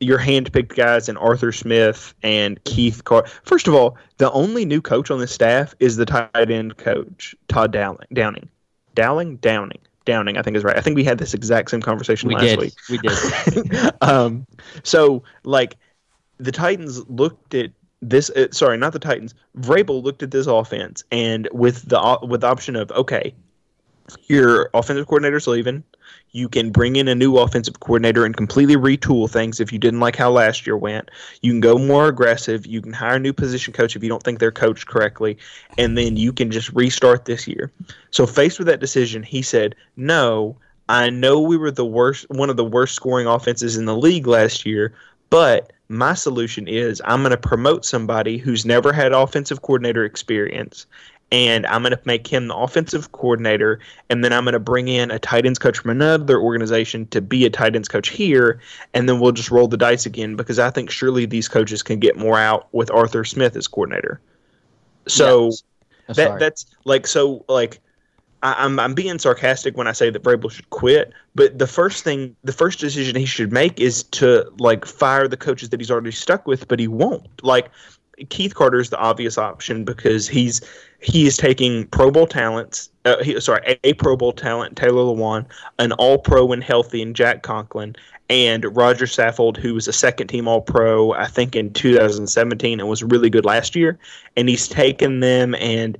[0.00, 3.26] your handpicked guys and Arthur Smith and Keith Carr.
[3.44, 7.34] First of all, the only new coach on the staff is the tight end coach
[7.48, 8.06] Todd Dowling.
[8.12, 8.48] Downing,
[8.94, 9.80] Dowling, Downing.
[10.04, 10.76] Downing, I think is right.
[10.76, 12.58] I think we had this exact same conversation we last did.
[12.58, 12.74] week.
[12.88, 13.92] We did.
[14.00, 14.46] um,
[14.82, 15.76] so like
[16.38, 19.34] the Titans looked at this uh, sorry not the titans.
[19.58, 23.34] Vrabel looked at this offense and with the with the option of okay
[24.26, 25.84] your offensive coordinator's leaving.
[26.30, 30.00] You can bring in a new offensive coordinator and completely retool things if you didn't
[30.00, 31.10] like how last year went.
[31.42, 32.66] You can go more aggressive.
[32.66, 35.36] You can hire a new position coach if you don't think they're coached correctly.
[35.76, 37.70] And then you can just restart this year.
[38.10, 40.56] So faced with that decision he said no
[40.88, 44.26] I know we were the worst, one of the worst scoring offenses in the league
[44.26, 44.94] last year,
[45.28, 50.86] but my solution is I'm going to promote somebody who's never had offensive coordinator experience
[51.30, 54.88] and I'm going to make him the offensive coordinator, and then I'm going to bring
[54.88, 58.60] in a tight ends coach from another organization to be a tight ends coach here,
[58.94, 61.98] and then we'll just roll the dice again because I think surely these coaches can
[61.98, 64.20] get more out with Arthur Smith as coordinator.
[65.06, 65.62] So yes.
[66.16, 67.80] that that's like so like
[68.42, 72.04] I, am I'm being sarcastic when I say that Vrabel should quit, but the first
[72.04, 75.90] thing, the first decision he should make is to like fire the coaches that he's
[75.90, 77.26] already stuck with, but he won't.
[77.42, 77.70] Like
[78.28, 80.60] Keith Carter is the obvious option because he's
[81.00, 82.90] he is taking Pro Bowl talents.
[83.04, 85.46] Uh, he, sorry, a, a, Pro Bowl talent, Taylor Lewan,
[85.78, 87.94] an All Pro and healthy, and Jack Conklin,
[88.28, 92.88] and Roger Saffold, who was a second team All Pro, I think in 2017, and
[92.88, 93.98] was really good last year.
[94.36, 95.96] And he's taken them, and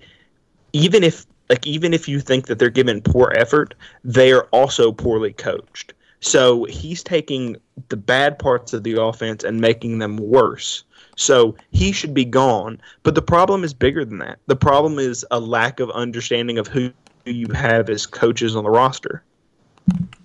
[0.73, 4.93] even if like even if you think that they're given poor effort, they are also
[4.93, 5.95] poorly coached.
[6.21, 7.57] So he's taking
[7.89, 10.85] the bad parts of the offense and making them worse.
[11.17, 12.81] So he should be gone.
[13.03, 14.39] But the problem is bigger than that.
[14.47, 16.93] The problem is a lack of understanding of who
[17.25, 19.23] you have as coaches on the roster.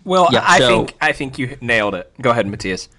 [0.04, 2.12] Well, yeah, I so, think I think you nailed it.
[2.22, 2.90] Go ahead, Matthias.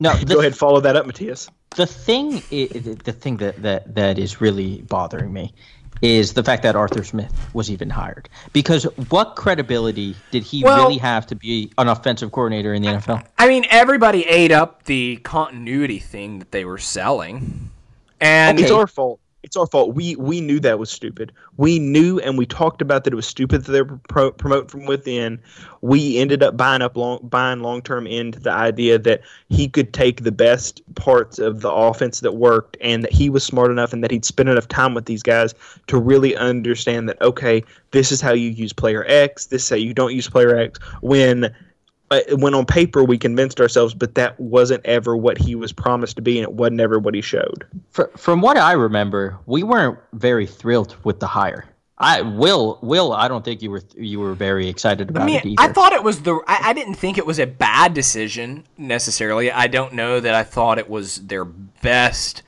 [0.00, 1.48] No, the, go ahead, follow that up, Matthias.
[1.76, 5.54] The thing, the thing that, that that is really bothering me
[6.02, 8.28] is the fact that Arthur Smith was even hired.
[8.52, 12.88] Because what credibility did he well, really have to be an offensive coordinator in the
[12.88, 13.24] NFL?
[13.38, 17.70] I mean, everybody ate up the continuity thing that they were selling.
[18.20, 18.64] And okay.
[18.64, 19.94] it's our fault it's our fault.
[19.94, 21.32] We we knew that was stupid.
[21.56, 24.70] We knew and we talked about that it was stupid that they were pro- promote
[24.70, 25.40] from within.
[25.80, 29.92] We ended up buying up long buying long term into the idea that he could
[29.92, 33.92] take the best parts of the offense that worked and that he was smart enough
[33.92, 35.54] and that he'd spend enough time with these guys
[35.88, 39.46] to really understand that okay, this is how you use player X.
[39.46, 40.78] This is how you don't use player X.
[41.00, 41.52] When
[42.38, 46.22] when on paper we convinced ourselves, but that wasn't ever what he was promised to
[46.22, 47.66] be, and it wasn't ever what he showed.
[47.90, 51.64] For, from what I remember, we weren't very thrilled with the hire.
[51.98, 55.36] I will will I don't think you were you were very excited about I mean,
[55.36, 55.62] it either.
[55.62, 59.52] I thought it was the I, I, didn't think it was a bad decision necessarily.
[59.52, 62.42] I don't know that I thought it was their best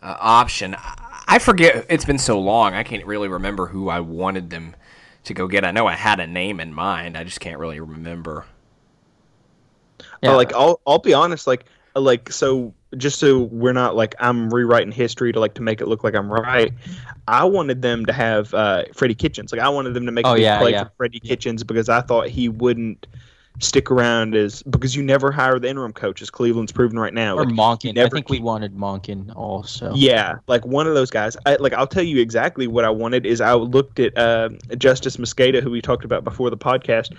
[0.00, 0.76] uh, option.
[0.78, 2.74] I, I forget it's been so long.
[2.74, 4.76] I can't really remember who I wanted them
[5.24, 5.64] to go get.
[5.64, 7.16] I know I had a name in mind.
[7.16, 8.46] I just can't really remember.
[10.22, 10.32] Yeah.
[10.32, 14.92] like I'll I'll be honest, like like so just so we're not like I'm rewriting
[14.92, 16.72] history to like to make it look like I'm right.
[17.28, 19.52] I wanted them to have uh, Freddie Kitchens.
[19.52, 20.84] Like I wanted them to make oh, a yeah, play yeah.
[20.84, 23.06] for Freddie Kitchens because I thought he wouldn't
[23.60, 27.36] stick around as because you never hire the interim coach as Cleveland's proven right now.
[27.36, 27.98] Or like, Monken.
[27.98, 29.92] I think we wanted Monken also.
[29.94, 31.36] Yeah, like one of those guys.
[31.46, 35.16] I, like I'll tell you exactly what I wanted is I looked at uh, Justis
[35.16, 37.14] Mosqueda, who we talked about before the podcast.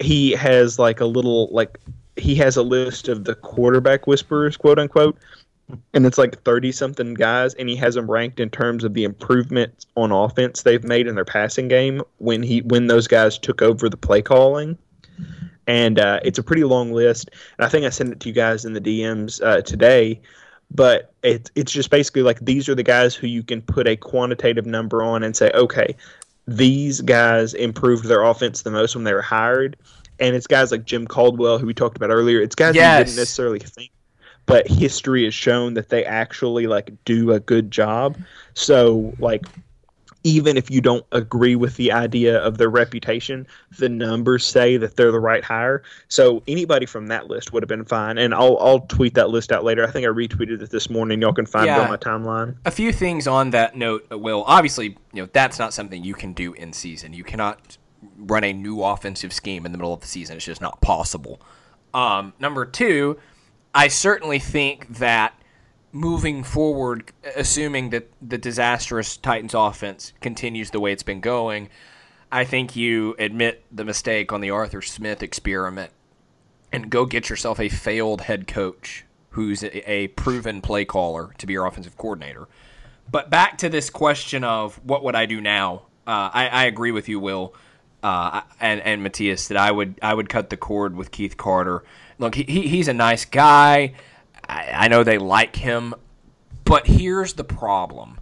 [0.00, 1.78] He has like a little like
[2.16, 5.16] he has a list of the quarterback whisperers, quote unquote,
[5.92, 9.04] and it's like 30 something guys and he has them ranked in terms of the
[9.04, 13.62] improvements on offense they've made in their passing game when he when those guys took
[13.62, 14.76] over the play calling
[15.66, 18.34] and uh, it's a pretty long list and i think i sent it to you
[18.34, 20.20] guys in the dms uh, today
[20.70, 23.96] but it's it's just basically like these are the guys who you can put a
[23.96, 25.96] quantitative number on and say okay
[26.46, 29.76] these guys improved their offense the most when they were hired.
[30.20, 32.40] And it's guys like Jim Caldwell, who we talked about earlier.
[32.40, 32.98] It's guys yes.
[32.98, 33.90] who didn't necessarily think,
[34.46, 38.16] but history has shown that they actually like do a good job.
[38.54, 39.44] So like
[40.24, 43.46] even if you don't agree with the idea of their reputation,
[43.78, 45.82] the numbers say that they're the right hire.
[46.08, 48.16] So anybody from that list would have been fine.
[48.16, 49.86] And I'll I'll tweet that list out later.
[49.86, 51.20] I think I retweeted it this morning.
[51.20, 51.78] Y'all can find yeah.
[51.78, 52.56] it on my timeline.
[52.64, 54.44] A few things on that note, Will.
[54.46, 57.12] Obviously, you know that's not something you can do in season.
[57.12, 57.76] You cannot
[58.16, 60.36] run a new offensive scheme in the middle of the season.
[60.36, 61.40] It's just not possible.
[61.92, 63.18] Um, number two,
[63.74, 65.38] I certainly think that
[65.92, 71.68] moving forward, assuming that the disastrous Titans offense continues the way it's been going,
[72.32, 75.92] I think you admit the mistake on the Arthur Smith experiment
[76.72, 81.52] and go get yourself a failed head coach who's a, proven play caller to be
[81.52, 82.48] your offensive coordinator.
[83.10, 85.82] But back to this question of what would I do now?
[86.06, 87.54] Uh, I, I, agree with you, Will,
[88.04, 91.82] uh, and and Matthias that I would I would cut the cord with Keith Carter.
[92.18, 93.94] Look, he, he's a nice guy.
[94.46, 95.94] I, I know they like him,
[96.64, 98.20] but here's the problem.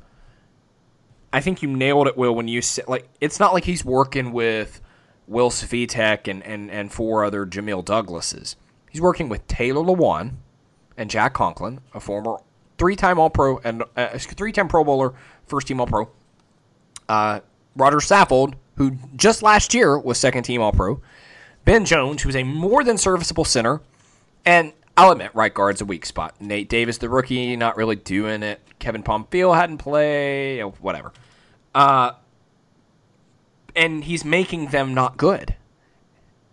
[1.33, 4.33] I think you nailed it, Will, when you said like it's not like he's working
[4.33, 4.81] with
[5.27, 8.55] Will Svitek and, and, and four other Jamil Douglases.
[8.89, 10.35] He's working with Taylor Lewan
[10.97, 12.37] and Jack Conklin, a former
[12.79, 15.15] three-time All-Pro and uh, three-time Pro Bowler,
[15.47, 16.11] first-team All-Pro.
[17.09, 17.41] Uh,
[17.75, 21.01] Roger Saffold, who just last year was second-team All-Pro.
[21.65, 23.81] Ben Jones, who's a more than serviceable center,
[24.45, 26.35] and I'll admit, right guard's a weak spot.
[26.41, 28.61] Nate Davis, the rookie, not really doing it.
[28.79, 31.13] Kevin Pamphile hadn't played, whatever.
[31.75, 32.13] Uh,
[33.75, 35.55] and he's making them not good.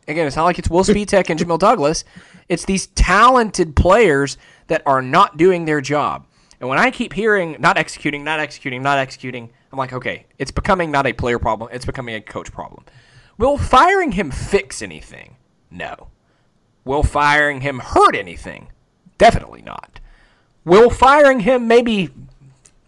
[0.07, 2.03] Again, it's not like it's Will Svitek and Jamil Douglas.
[2.47, 6.25] It's these talented players that are not doing their job.
[6.59, 10.51] And when I keep hearing not executing, not executing, not executing, I'm like, okay, it's
[10.51, 12.85] becoming not a player problem, it's becoming a coach problem.
[13.37, 15.35] Will firing him fix anything?
[15.71, 16.09] No.
[16.83, 18.69] Will firing him hurt anything?
[19.17, 19.99] Definitely not.
[20.65, 22.09] Will firing him maybe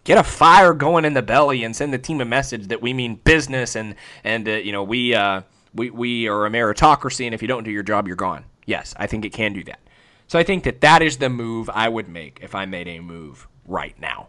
[0.04, 2.92] get a fire going in the belly and send the team a message that we
[2.92, 5.42] mean business and and uh, you know we uh,
[5.74, 8.44] we we are a meritocracy and if you don't do your job you're gone.
[8.66, 9.80] Yes, I think it can do that.
[10.26, 13.00] So I think that that is the move I would make if I made a
[13.00, 14.28] move right now.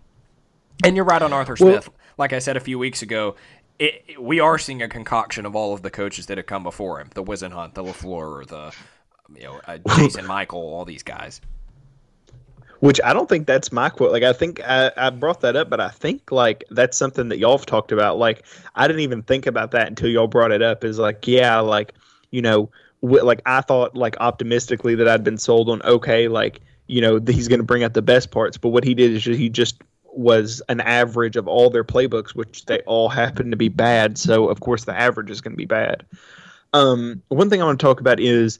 [0.83, 1.87] And you're right on Arthur Smith.
[1.87, 3.35] Well, like I said a few weeks ago,
[3.79, 6.63] it, it, we are seeing a concoction of all of the coaches that have come
[6.63, 8.73] before him: the Whisenhunt, the Lafleur, the
[9.35, 11.41] you know, uh, Jason Michael, all these guys.
[12.79, 14.11] Which I don't think that's my quote.
[14.11, 17.39] Like I think I, I brought that up, but I think like that's something that
[17.39, 18.17] y'all have talked about.
[18.17, 18.45] Like
[18.75, 20.83] I didn't even think about that until y'all brought it up.
[20.83, 21.93] Is like yeah, like
[22.31, 26.59] you know, wh- like I thought like optimistically that I'd been sold on okay, like
[26.87, 29.23] you know he's going to bring out the best parts, but what he did is
[29.23, 29.81] he just
[30.17, 34.17] was an average of all their playbooks, which they all happen to be bad.
[34.17, 36.05] So of course the average is going to be bad.
[36.73, 38.59] Um, one thing I want to talk about is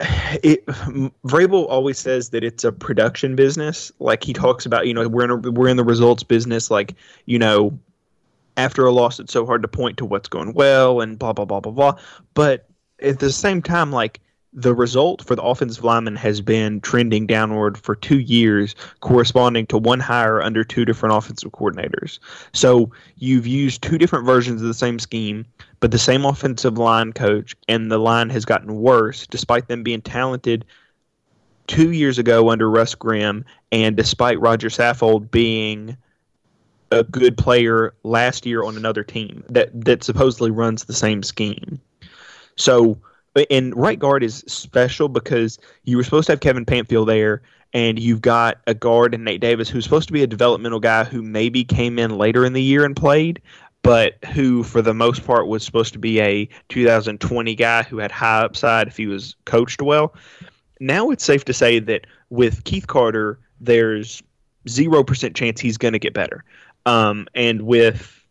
[0.42, 3.92] it Vrabel always says that it's a production business.
[3.98, 6.70] Like he talks about, you know, we're in a, we're in the results business.
[6.70, 6.94] Like
[7.26, 7.78] you know,
[8.56, 11.44] after a loss, it's so hard to point to what's going well and blah blah
[11.44, 11.98] blah blah blah.
[12.34, 12.66] But
[13.00, 14.20] at the same time, like
[14.52, 19.78] the result for the offensive lineman has been trending downward for two years, corresponding to
[19.78, 22.18] one hire under two different offensive coordinators.
[22.52, 25.46] So you've used two different versions of the same scheme,
[25.80, 30.02] but the same offensive line coach, and the line has gotten worse despite them being
[30.02, 30.64] talented
[31.66, 35.96] two years ago under Russ Grimm, and despite Roger Saffold being
[36.90, 41.80] a good player last year on another team that that supposedly runs the same scheme.
[42.56, 42.98] So
[43.50, 47.42] and right guard is special because you were supposed to have Kevin Pamphile there,
[47.72, 51.04] and you've got a guard in Nate Davis who's supposed to be a developmental guy
[51.04, 53.40] who maybe came in later in the year and played,
[53.82, 58.10] but who for the most part was supposed to be a 2020 guy who had
[58.10, 60.14] high upside if he was coached well.
[60.80, 64.22] Now it's safe to say that with Keith Carter, there's
[64.68, 66.44] zero percent chance he's going to get better,
[66.86, 68.21] um, and with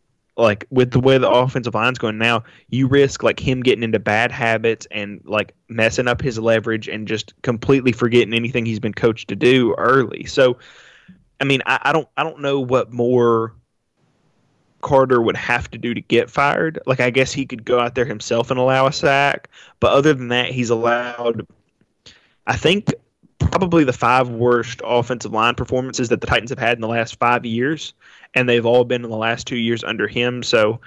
[0.41, 3.99] like with the way the offensive line's going now, you risk like him getting into
[3.99, 8.93] bad habits and like messing up his leverage and just completely forgetting anything he's been
[8.93, 10.25] coached to do early.
[10.25, 10.57] So,
[11.39, 13.53] I mean, I, I don't I don't know what more
[14.81, 16.79] Carter would have to do to get fired.
[16.85, 19.49] Like I guess he could go out there himself and allow a sack,
[19.79, 21.45] but other than that, he's allowed.
[22.47, 22.93] I think
[23.51, 27.19] probably the five worst offensive line performances that the Titans have had in the last
[27.19, 27.93] five years,
[28.33, 30.41] and they've all been in the last two years under him.
[30.41, 30.79] So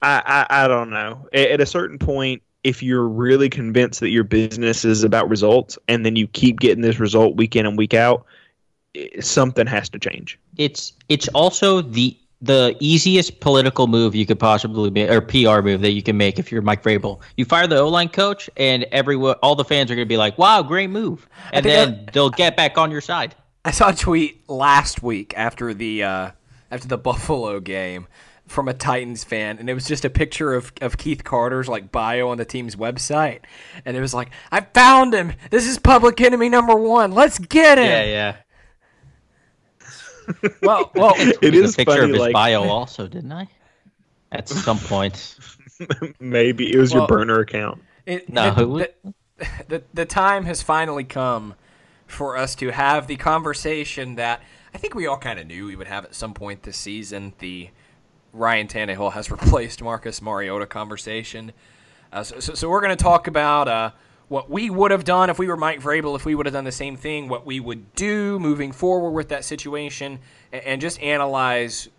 [0.00, 1.28] I, I, I don't know.
[1.32, 5.78] At, at a certain point, if you're really convinced that your business is about results,
[5.88, 8.24] and then you keep getting this result week in and week out,
[9.20, 10.38] something has to change.
[10.56, 15.80] It's it's also the the easiest political move you could possibly make, or PR move
[15.80, 17.20] that you can make if you're Mike Vrabel.
[17.36, 20.16] You fire the O line coach, and everyone, all the fans are going to be
[20.16, 23.36] like, "Wow, great move," and then they'll get back on your side.
[23.64, 26.30] I saw a tweet last week after the uh,
[26.70, 28.08] after the Buffalo game
[28.48, 31.92] from a Titans fan, and it was just a picture of, of Keith Carter's like
[31.92, 33.40] bio on the team's website,
[33.84, 35.34] and it was like, "I found him.
[35.50, 37.12] This is public enemy number one.
[37.12, 38.36] Let's get him." Yeah, yeah.
[40.62, 43.48] Well, well, it is a picture funny, of his like, bio also, didn't I?
[44.30, 45.36] At some point.
[46.20, 47.82] maybe it was Well, your burner account.
[48.06, 49.14] It, No, the, it was- the,
[49.68, 51.54] the, the time has finally come
[52.06, 54.42] for us to have the conversation that
[54.74, 57.32] I think we all kind of knew we would have at some point this season.
[57.38, 57.70] The
[58.32, 61.52] Ryan Tannehill has replaced Marcus Mariota conversation.
[62.12, 63.90] Uh, so, so, so we're going to talk about uh,
[64.32, 66.64] what we would have done if we were Mike Vrabel, if we would have done
[66.64, 70.18] the same thing, what we would do moving forward with that situation,
[70.50, 71.90] and, and just analyze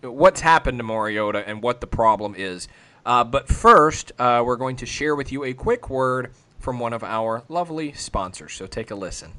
[0.00, 2.66] what's happened to Mariota and what the problem is.
[3.04, 6.94] Uh, but first, uh, we're going to share with you a quick word from one
[6.94, 8.54] of our lovely sponsors.
[8.54, 9.32] So take a listen.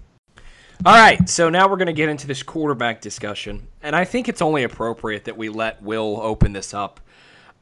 [0.85, 4.29] All right, so now we're going to get into this quarterback discussion, and I think
[4.29, 6.99] it's only appropriate that we let Will open this up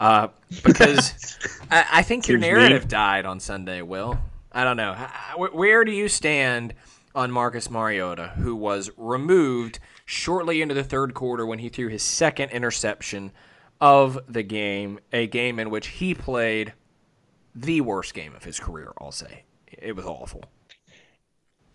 [0.01, 0.27] uh,
[0.63, 1.37] because
[1.71, 2.89] I, I think your Seems narrative mean.
[2.89, 3.81] died on Sunday.
[3.83, 4.19] Will
[4.51, 4.93] I don't know
[5.37, 6.73] where do you stand
[7.15, 12.03] on Marcus Mariota, who was removed shortly into the third quarter when he threw his
[12.03, 13.31] second interception
[13.79, 16.73] of the game, a game in which he played
[17.55, 18.93] the worst game of his career.
[18.99, 20.43] I'll say it was awful.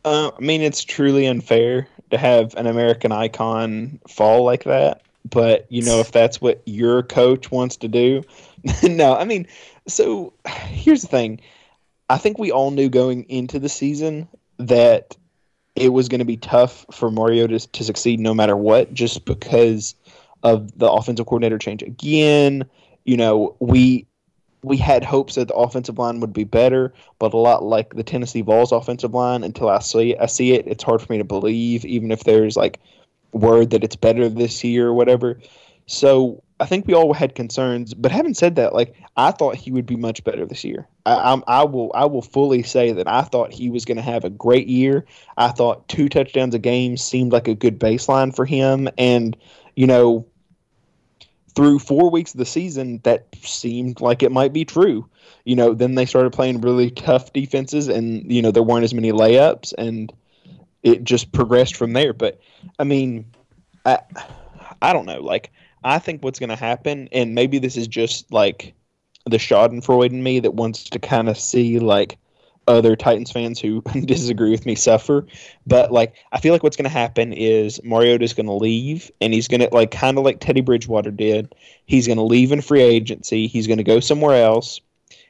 [0.05, 5.03] Uh, I mean, it's truly unfair to have an American icon fall like that.
[5.29, 8.23] But you know, if that's what your coach wants to do,
[8.85, 9.17] no.
[9.17, 9.49] I mean,
[9.89, 10.33] so
[10.69, 11.41] here's the thing.
[12.09, 14.29] I think we all knew going into the season
[14.59, 15.17] that
[15.75, 19.25] it was going to be tough for Mario to, to succeed no matter what, just
[19.25, 19.95] because
[20.43, 22.65] of the offensive coordinator change again.
[23.05, 24.07] You know, we
[24.63, 28.03] we had hopes that the offensive line would be better, but a lot like the
[28.03, 31.25] Tennessee Vols offensive line, until I see I see it, it's hard for me to
[31.25, 32.81] believe, even if there's like
[33.33, 35.39] word that it's better this year or whatever.
[35.87, 39.71] So I think we all had concerns, but having said that, like I thought he
[39.71, 40.89] would be much better this year.
[41.05, 44.03] I, I'm, I will I will fully say that I thought he was going to
[44.03, 45.05] have a great year.
[45.37, 49.37] I thought two touchdowns a game seemed like a good baseline for him, and
[49.75, 50.27] you know
[51.57, 55.09] through four weeks of the season, that seemed like it might be true.
[55.45, 58.95] You know, then they started playing really tough defenses, and you know there weren't as
[58.95, 60.13] many layups, and
[60.83, 62.15] it just progressed from there.
[62.15, 62.41] But
[62.79, 63.27] I mean,
[63.85, 63.99] I
[64.81, 65.21] I don't know.
[65.21, 65.51] Like
[65.87, 68.75] I think what's going to happen, and maybe this is just like
[69.25, 72.19] the Schadenfreude in me that wants to kind of see like
[72.67, 75.25] other Titans fans who disagree with me suffer.
[75.65, 79.33] But like, I feel like what's going to happen is Mariota's going to leave, and
[79.33, 81.55] he's going to like kind of like Teddy Bridgewater did.
[81.87, 83.47] He's going to leave in free agency.
[83.47, 84.81] He's going to go somewhere else.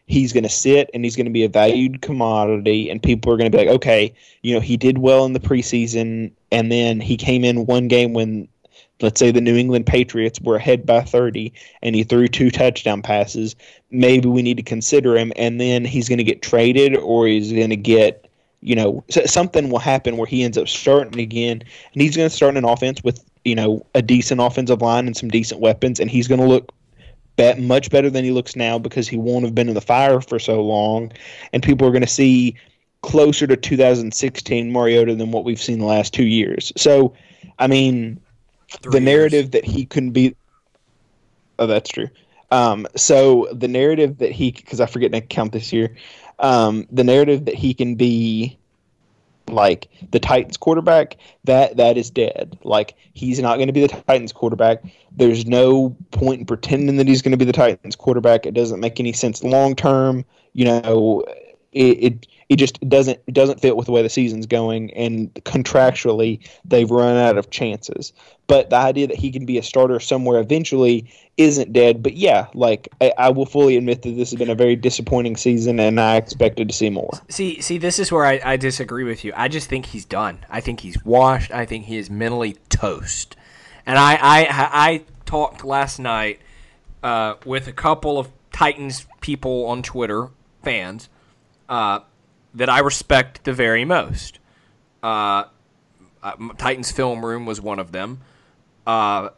[0.07, 3.37] He's going to sit, and he's going to be a valued commodity, and people are
[3.37, 7.01] going to be like, okay, you know, he did well in the preseason, and then
[7.01, 8.49] he came in one game when.
[9.01, 13.03] Let's say the New England Patriots were ahead by 30 and he threw two touchdown
[13.03, 13.55] passes.
[13.91, 17.53] Maybe we need to consider him, and then he's going to get traded or he's
[17.53, 18.27] going to get
[18.63, 22.35] you know, something will happen where he ends up starting again, and he's going to
[22.35, 26.11] start an offense with you know a decent offensive line and some decent weapons, and
[26.11, 26.73] he's going to look
[27.37, 30.21] bet much better than he looks now because he won't have been in the fire
[30.21, 31.13] for so long,
[31.53, 32.57] and people are going to see
[33.03, 36.73] closer to 2016 Mariota than what we've seen the last two years.
[36.77, 37.15] So,
[37.61, 38.19] I mean,
[38.69, 39.05] Three the years.
[39.05, 40.37] narrative that he couldn't be.
[41.59, 42.09] Oh, that's true.
[42.51, 45.97] Um, so the narrative that he, because I forget to count this year,
[46.39, 48.59] um, the narrative that he can be
[49.49, 52.59] like the Titans quarterback, that that is dead.
[52.63, 54.83] Like he's not going to be the Titans quarterback.
[55.13, 58.47] There's no point in pretending that he's going to be the Titans quarterback.
[58.47, 60.25] It doesn't make any sense long term.
[60.53, 61.25] You know,
[61.73, 66.47] it, it it just doesn't doesn't fit with the way the season's going, and contractually
[66.65, 68.13] they've run out of chances.
[68.47, 72.03] But the idea that he can be a starter somewhere eventually isn't dead.
[72.03, 75.37] But yeah, like I, I will fully admit that this has been a very disappointing
[75.37, 77.11] season, and I expected to see more.
[77.29, 79.33] See, see, this is where I, I disagree with you.
[79.37, 80.39] I just think he's done.
[80.49, 81.51] I think he's washed.
[81.51, 83.37] I think he is mentally toast.
[83.85, 86.41] And I, I, I talked last night
[87.03, 90.29] uh, with a couple of Titans people on Twitter,
[90.63, 91.09] fans,
[91.69, 92.01] uh,
[92.57, 94.39] that I respect the very most.
[95.03, 95.45] Uh,
[96.23, 98.23] uh, Titans Film Room was one of them.
[98.87, 99.29] Uh,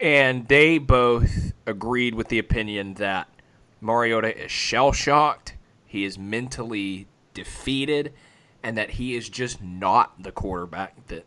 [0.00, 3.28] and they both agreed with the opinion that
[3.80, 8.12] Mariota is shell shocked, he is mentally defeated,
[8.62, 11.24] and that he is just not the quarterback that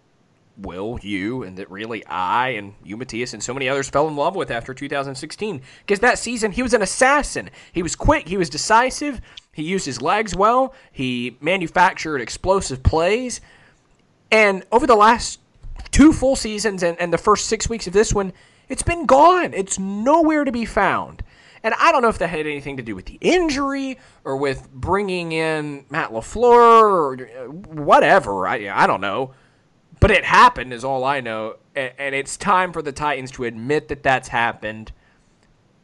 [0.57, 4.15] Will, you, and that really I and you, Matthias, and so many others fell in
[4.15, 5.61] love with after 2016.
[5.85, 7.49] Because that season, he was an assassin.
[7.71, 13.41] He was quick, he was decisive, he used his legs well, he manufactured explosive plays.
[14.31, 15.39] And over the last
[15.91, 18.33] two full seasons and, and the first six weeks of this one,
[18.69, 19.53] it's been gone.
[19.53, 21.23] It's nowhere to be found.
[21.63, 24.71] And I don't know if that had anything to do with the injury or with
[24.71, 28.47] bringing in Matt LaFleur or uh, whatever.
[28.47, 29.33] I, I don't know.
[29.99, 31.55] But it happened, is all I know.
[31.75, 34.91] And, it's time for the Titans to admit that that's happened,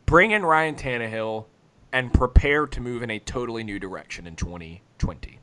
[0.05, 1.45] bring in Ryan Tannehill,
[1.91, 5.39] and prepare to move in a totally new direction in 2020.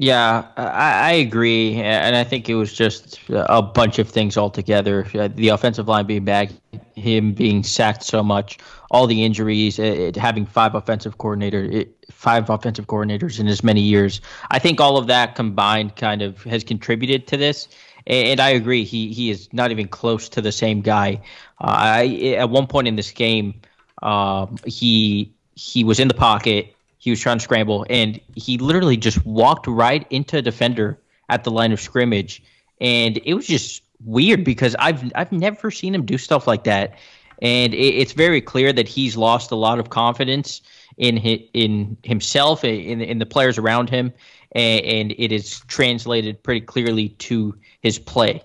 [0.00, 5.06] Yeah, I, I, agree, and I think it was just a bunch of things altogether.
[5.14, 6.48] Uh, the offensive line being back,
[6.96, 8.58] him being sacked so much,
[8.90, 13.80] all the injuries, it, having five offensive coordinator, it, five offensive coordinators in as many
[13.80, 14.20] years.
[14.50, 17.66] I think all of that combined kind of has contributed to this.
[18.06, 21.20] And, I agree, he he is not even close to the same guy.
[21.60, 23.54] Uh, I, at one point in this game,
[24.02, 28.98] um, he he was in the pocket he was trying to scramble, and he literally
[28.98, 30.98] just walked right into a defender
[31.30, 32.42] at the line of scrimmage,
[32.82, 36.98] and it was just weird because I've I've never seen him do stuff like that,
[37.40, 40.60] and it, it's very clear that he's lost a lot of confidence
[40.96, 44.12] in his, in himself, in in the players around him,
[44.52, 48.42] and, and it is translated pretty clearly to his play.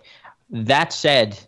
[0.50, 1.40] That said,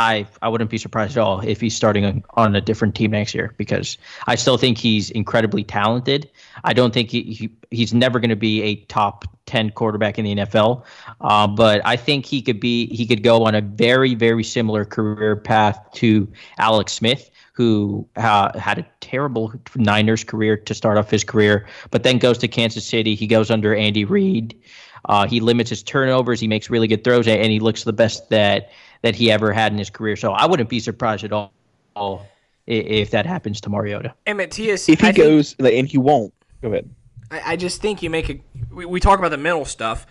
[0.00, 3.10] I I wouldn't be surprised at all if he's starting on, on a different team
[3.10, 6.30] next year because I still think he's incredibly talented.
[6.64, 10.24] I don't think he, he he's never going to be a top ten quarterback in
[10.24, 10.84] the NFL,
[11.20, 14.86] uh, but I think he could be he could go on a very very similar
[14.86, 17.29] career path to Alex Smith,
[17.60, 22.38] who uh, had a terrible Niners career to start off his career, but then goes
[22.38, 23.14] to Kansas City.
[23.14, 24.58] He goes under Andy Reid.
[25.04, 26.40] Uh, he limits his turnovers.
[26.40, 28.70] He makes really good throws, and he looks the best that
[29.02, 30.16] that he ever had in his career.
[30.16, 32.26] So I wouldn't be surprised at all
[32.66, 34.14] if that happens to Mariota.
[34.24, 36.32] And Matthias, if he I goes think, and he won't,
[36.62, 36.88] go ahead.
[37.30, 38.40] I, I just think you make a.
[38.72, 40.06] We, we talk about the mental stuff,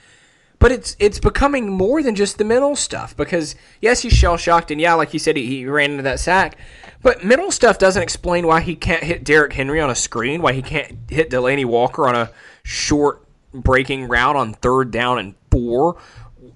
[0.60, 4.70] but it's it's becoming more than just the mental stuff because yes, he's shell shocked,
[4.70, 6.60] and yeah, like you said, he, he ran into that sack.
[7.02, 10.54] But mental stuff doesn't explain why he can't hit Derrick Henry on a screen, why
[10.54, 12.32] he can't hit Delanie Walker on a
[12.64, 15.98] short breaking route on third down and four,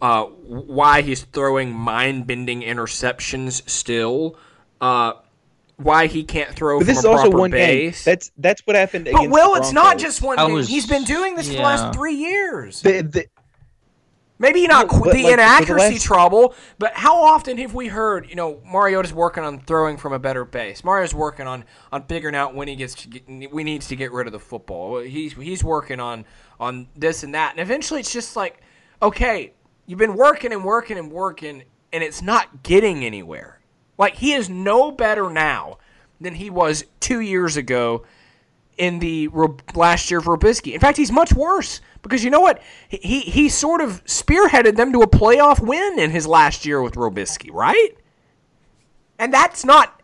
[0.02, 4.38] uh, why he's throwing mind-bending interceptions still,
[4.82, 5.14] uh,
[5.78, 8.04] why he can't throw but this is also one base.
[8.04, 8.12] Game.
[8.12, 9.10] That's that's what happened.
[9.12, 10.54] But Will, it's not just one game.
[10.54, 11.54] Was, He's been doing this yeah.
[11.54, 12.82] for the last three years.
[12.82, 13.26] The, the,
[14.40, 16.04] Maybe not the like, inaccuracy last...
[16.04, 20.20] trouble, but how often have we heard, you know, Mariota's working on throwing from a
[20.20, 20.84] better base.
[20.84, 24.12] Mario's working on on figuring out when he gets to get, we needs to get
[24.12, 25.00] rid of the football.
[25.00, 26.26] He's he's working on
[26.60, 28.62] on this and that, and eventually it's just like,
[29.02, 29.54] okay,
[29.86, 33.60] You've been working and working and working, and it's not getting anywhere.
[33.98, 35.78] Like, he is no better now
[36.22, 38.06] than he was two years ago
[38.78, 39.30] in the
[39.76, 40.74] last year of Robiskie.
[40.74, 42.62] In fact, he's much worse because you know what?
[42.89, 46.93] He, he sort of spearheaded them to a playoff win in his last year with
[46.95, 47.89] Robiskie, right?
[49.18, 50.01] And that's not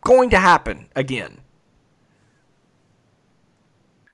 [0.00, 1.38] going to happen again.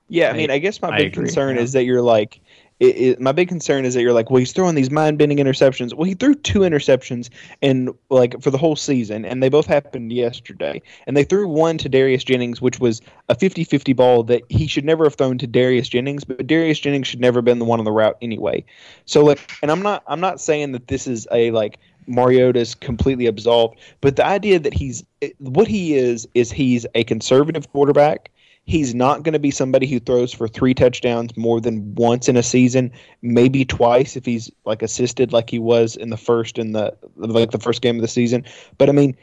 [0.09, 1.61] Yeah, I mean, I guess my big concern yeah.
[1.61, 2.41] is that you're like,
[2.79, 5.93] it, it, my big concern is that you're like, well, he's throwing these mind-bending interceptions.
[5.93, 7.29] Well, he threw two interceptions
[7.61, 10.81] and like for the whole season, and they both happened yesterday.
[11.05, 14.85] And they threw one to Darius Jennings, which was a 50-50 ball that he should
[14.85, 17.79] never have thrown to Darius Jennings, but Darius Jennings should never have been the one
[17.79, 18.63] on the route anyway.
[19.05, 23.27] So like, and I'm not I'm not saying that this is a like Mariota's completely
[23.27, 25.03] absolved, but the idea that he's
[25.39, 28.31] what he is is he's a conservative quarterback
[28.69, 32.37] He's not going to be somebody who throws for three touchdowns more than once in
[32.37, 32.91] a season,
[33.23, 37.49] maybe twice if he's like assisted like he was in the first in the like
[37.49, 38.45] the first game of the season.
[38.77, 39.17] But I mean,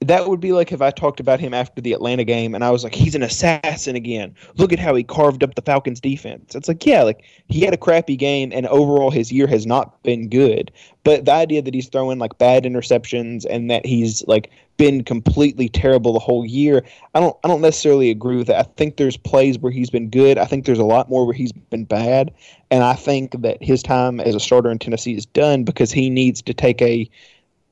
[0.00, 2.70] that would be like if I talked about him after the Atlanta game and I
[2.70, 4.34] was like, he's an assassin again.
[4.56, 6.54] Look at how he carved up the Falcons defense.
[6.54, 10.02] It's like, yeah, like he had a crappy game and overall his year has not
[10.02, 10.72] been good.
[11.04, 15.68] But the idea that he's throwing like bad interceptions and that he's like been completely
[15.68, 18.58] terrible the whole year, I don't I don't necessarily agree with that.
[18.58, 20.38] I think there's plays where he's been good.
[20.38, 22.32] I think there's a lot more where he's been bad.
[22.70, 26.10] And I think that his time as a starter in Tennessee is done because he
[26.10, 27.08] needs to take a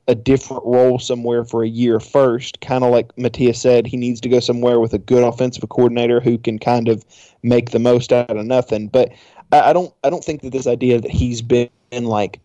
[0.07, 2.61] a different role somewhere for a year first.
[2.61, 6.19] Kind of like Matthias said, he needs to go somewhere with a good offensive coordinator
[6.19, 7.03] who can kind of
[7.41, 8.87] make the most out of nothing.
[8.87, 9.11] But
[9.51, 12.39] I, I don't I don't think that this idea that he's been like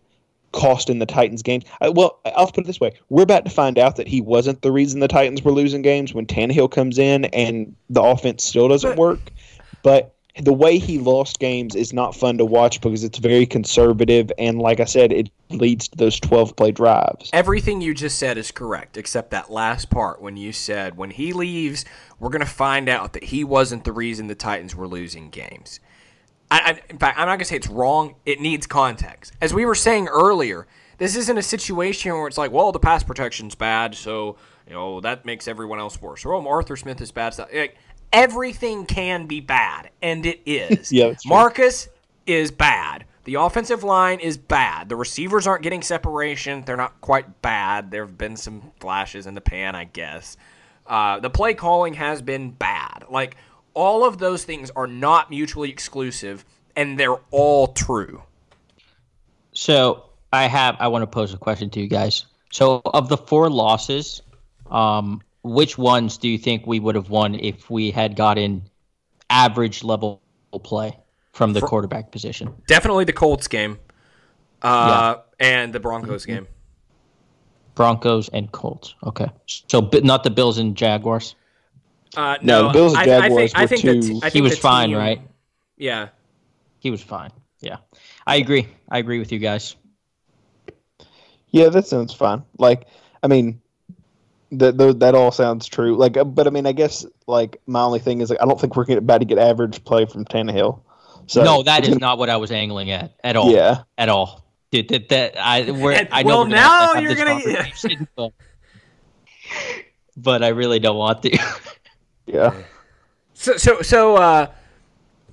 [0.51, 1.65] costing the Titans games.
[1.79, 4.61] I, well, I'll put it this way: we're about to find out that he wasn't
[4.61, 8.67] the reason the Titans were losing games when Tannehill comes in and the offense still
[8.67, 9.31] doesn't work.
[9.83, 14.31] But the way he lost games is not fun to watch because it's very conservative
[14.37, 17.29] and like I said, it leads to those twelve play drives.
[17.33, 21.33] Everything you just said is correct, except that last part when you said when he
[21.33, 21.83] leaves,
[22.19, 25.79] we're gonna find out that he wasn't the reason the Titans were losing games.
[26.51, 28.15] I, I, in fact, I'm not gonna say it's wrong.
[28.25, 29.33] It needs context.
[29.41, 33.03] As we were saying earlier, this isn't a situation where it's like, well, the pass
[33.03, 34.35] protection's bad, so
[34.67, 36.25] you know that makes everyone else worse.
[36.25, 37.33] Or oh, Arthur Smith is bad.
[37.33, 37.49] Stuff.
[37.53, 37.77] Like,
[38.11, 40.91] everything can be bad, and it is.
[40.91, 41.87] yeah, Marcus
[42.27, 43.05] is bad.
[43.23, 44.89] The offensive line is bad.
[44.89, 46.63] The receivers aren't getting separation.
[46.65, 47.91] They're not quite bad.
[47.91, 50.37] There have been some flashes in the pan, I guess.
[50.87, 53.05] Uh, the play calling has been bad.
[53.09, 53.37] Like,
[53.73, 56.45] all of those things are not mutually exclusive,
[56.75, 58.23] and they're all true.
[59.53, 62.25] So, I have, I want to pose a question to you guys.
[62.51, 64.21] So, of the four losses,
[64.69, 68.63] um, which ones do you think we would have won if we had gotten
[69.29, 70.21] average level
[70.63, 70.97] play
[71.33, 72.53] from the For, quarterback position?
[72.67, 73.79] Definitely the Colts game,
[74.61, 75.45] uh, yeah.
[75.45, 76.47] and the Broncos game.
[77.75, 78.95] Broncos and Colts.
[79.05, 81.35] Okay, so not the Bills and Jaguars.
[82.15, 84.29] Uh, no, no, the Bills and Jaguars I, I think, were I think two.
[84.33, 85.21] he was fine, team, right?
[85.77, 86.09] Yeah,
[86.79, 87.31] he was fine.
[87.61, 87.77] Yeah,
[88.27, 88.67] I agree.
[88.89, 89.75] I agree with you guys.
[91.51, 92.43] Yeah, that sounds fine.
[92.57, 92.87] Like,
[93.23, 93.61] I mean,
[94.51, 95.95] that that all sounds true.
[95.95, 98.59] Like, uh, but I mean, I guess like my only thing is like I don't
[98.59, 100.81] think we're about to get average play from Tannehill.
[101.27, 103.51] So no, that is gonna, not what I was angling at at all.
[103.51, 104.45] Yeah, at all.
[104.71, 106.27] Dude, that, that I we're, I know.
[106.27, 107.39] Well, now you're gonna.
[107.45, 107.69] Yeah.
[108.15, 108.33] But,
[110.17, 111.37] but I really don't want to.
[112.25, 112.53] yeah.
[113.33, 114.15] So so so.
[114.17, 114.47] uh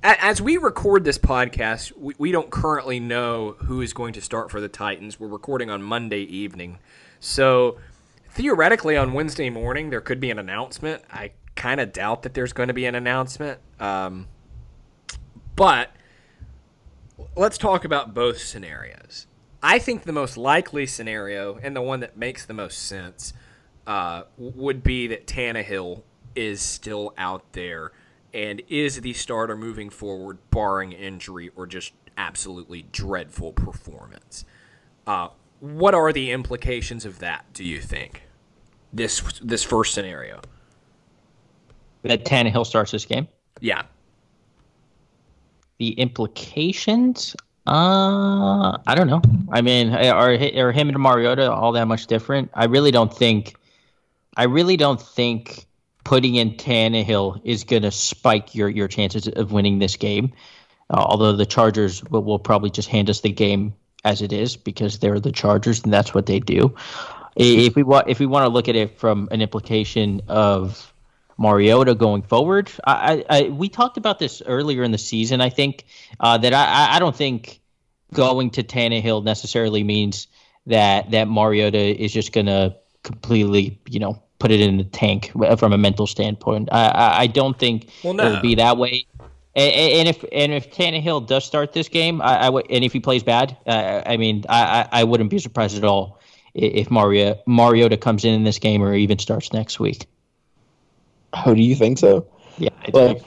[0.03, 4.51] as we record this podcast, we, we don't currently know who is going to start
[4.51, 5.19] for the Titans.
[5.19, 6.79] We're recording on Monday evening.
[7.21, 7.79] So
[8.31, 11.03] theoretically on Wednesday morning there could be an announcement.
[11.11, 13.59] I kind of doubt that there's going to be an announcement.
[13.81, 14.29] Um,
[15.57, 15.91] but
[17.37, 19.27] let's talk about both scenarios.
[19.61, 23.33] I think the most likely scenario and the one that makes the most sense
[23.89, 26.03] uh, would be that Tannehill
[26.35, 27.93] is still out there
[28.33, 34.45] and is the starter moving forward, barring injury or just absolutely dreadful performance.
[35.07, 35.29] Uh,
[35.61, 37.47] what are the implications of that?
[37.53, 38.29] Do you think?
[38.93, 40.41] this this first scenario.
[42.03, 43.29] That Tannehill starts this game.
[43.61, 43.83] Yeah.
[45.79, 49.21] The implications, uh, I don't know.
[49.51, 52.51] I mean, are are him and Mariota all that much different?
[52.55, 53.55] I really don't think.
[54.37, 55.67] I really don't think
[56.05, 60.33] putting in Tannehill is going to spike your your chances of winning this game.
[60.91, 63.75] Uh, although the Chargers will, will probably just hand us the game
[64.05, 66.75] as it is because they're the Chargers and that's what they do
[67.39, 70.93] if we want if we want to look at it from an implication of
[71.39, 75.41] Mariota going forward, I, I, we talked about this earlier in the season.
[75.41, 75.85] I think
[76.19, 77.61] uh, that I, I don't think
[78.13, 80.27] going to Tannehill necessarily means
[80.67, 85.73] that that Mariota is just gonna completely, you know, put it in the tank from
[85.73, 86.69] a mental standpoint.
[86.73, 88.25] I, I don't think well, no.
[88.25, 89.07] it'll be that way.
[89.55, 92.93] And, and, if and if Tannehill does start this game, I, I w- and if
[92.93, 96.21] he plays bad, uh, I mean, I, I wouldn't be surprised at all
[96.55, 100.07] if Mario Mariota comes in in this game or even starts next week.
[101.33, 102.27] Oh, do you think so?
[102.59, 103.21] Yeah, I well,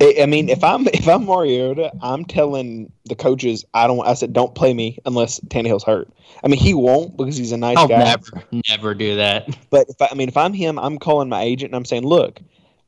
[0.00, 4.04] I mean, if I'm if I'm Mariota, I'm telling the coaches I don't.
[4.06, 6.08] I said don't play me unless Tannehill's hurt.
[6.42, 7.98] I mean, he won't because he's a nice I'll guy.
[7.98, 9.56] Never, never do that.
[9.70, 12.04] But if I, I mean, if I'm him, I'm calling my agent and I'm saying,
[12.04, 12.40] look,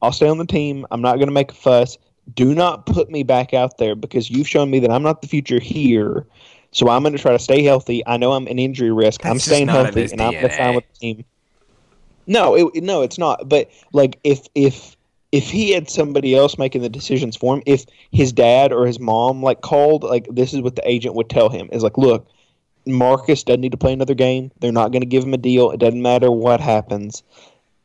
[0.02, 0.84] I'll stay on the team.
[0.90, 1.96] I'm not going to make a fuss.
[2.34, 5.28] Do not put me back out there because you've shown me that I'm not the
[5.28, 6.26] future here.
[6.72, 8.04] So I'm going to try to stay healthy.
[8.06, 9.22] I know I'm an injury risk.
[9.22, 11.24] That's I'm staying healthy, and I'm going to sign with the team.
[12.26, 13.48] No, it, no, it's not.
[13.48, 14.95] But like, if if
[15.32, 19.00] if he had somebody else making the decisions for him, if his dad or his
[19.00, 22.28] mom like called, like this is what the agent would tell him is like, look,
[22.86, 24.52] Marcus doesn't need to play another game.
[24.60, 25.70] They're not going to give him a deal.
[25.72, 27.22] It doesn't matter what happens.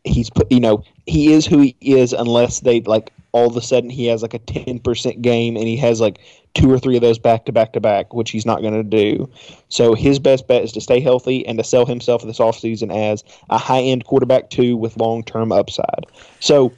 [0.03, 3.89] He's you know, he is who he is unless they like all of a sudden
[3.89, 6.19] he has like a 10% game and he has like
[6.53, 8.83] two or three of those back to back to back, which he's not going to
[8.83, 9.29] do.
[9.69, 13.23] So his best bet is to stay healthy and to sell himself this offseason as
[13.49, 16.07] a high end quarterback two with long term upside.
[16.39, 16.73] So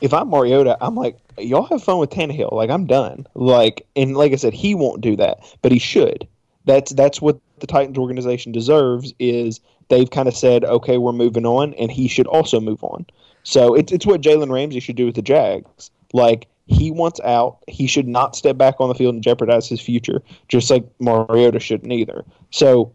[0.00, 2.52] if I'm Mariota, I'm like, y'all have fun with Tannehill.
[2.52, 3.26] Like I'm done.
[3.34, 6.26] Like and like I said, he won't do that, but he should.
[6.64, 9.12] That's that's what the Titans organization deserves.
[9.18, 13.06] Is they've kind of said, okay, we're moving on, and he should also move on.
[13.42, 15.90] So it's it's what Jalen Ramsey should do with the Jags.
[16.12, 17.58] Like he wants out.
[17.68, 21.60] He should not step back on the field and jeopardize his future, just like Mariota
[21.60, 22.24] shouldn't either.
[22.50, 22.94] So,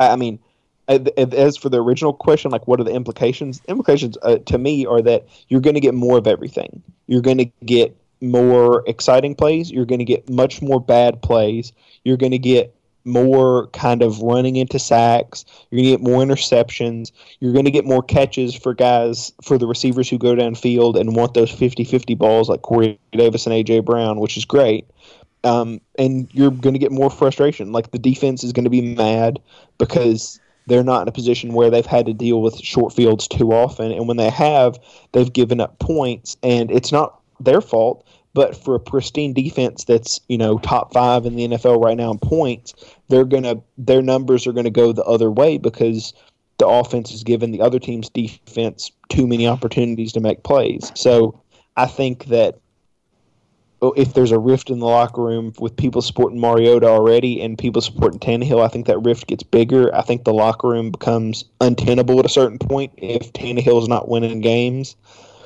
[0.00, 0.38] I mean,
[0.88, 3.60] as for the original question, like what are the implications?
[3.68, 6.82] Implications uh, to me are that you're going to get more of everything.
[7.06, 9.70] You're going to get more exciting plays.
[9.70, 11.72] You're going to get much more bad plays.
[12.04, 12.74] You're going to get
[13.04, 15.44] more kind of running into sacks.
[15.70, 17.10] You're going to get more interceptions.
[17.40, 21.16] You're going to get more catches for guys, for the receivers who go downfield and
[21.16, 23.80] want those 50 50 balls like Corey Davis and A.J.
[23.80, 24.86] Brown, which is great.
[25.44, 27.72] Um, and you're going to get more frustration.
[27.72, 29.40] Like the defense is going to be mad
[29.78, 33.52] because they're not in a position where they've had to deal with short fields too
[33.52, 33.92] often.
[33.92, 34.78] And when they have,
[35.12, 36.36] they've given up points.
[36.42, 38.06] And it's not their fault.
[38.34, 42.10] But for a pristine defense that's you know top five in the NFL right now
[42.10, 42.74] in points,
[43.08, 46.14] they're gonna their numbers are gonna go the other way because
[46.56, 50.92] the offense has given the other team's defense too many opportunities to make plays.
[50.94, 51.38] So
[51.76, 52.58] I think that
[53.82, 57.58] Oh, if there's a rift in the locker room with people supporting Mariota already and
[57.58, 59.92] people supporting Tannehill, I think that rift gets bigger.
[59.92, 64.08] I think the locker room becomes untenable at a certain point if Tannehill is not
[64.08, 64.94] winning games,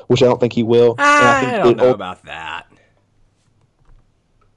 [0.08, 0.96] which I don't think he will.
[0.98, 2.66] I, I, don't know about that.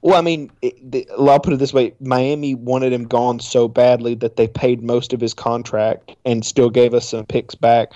[0.02, 3.66] Well, I mean, it, the, I'll put it this way: Miami wanted him gone so
[3.66, 7.92] badly that they paid most of his contract and still gave us some picks back,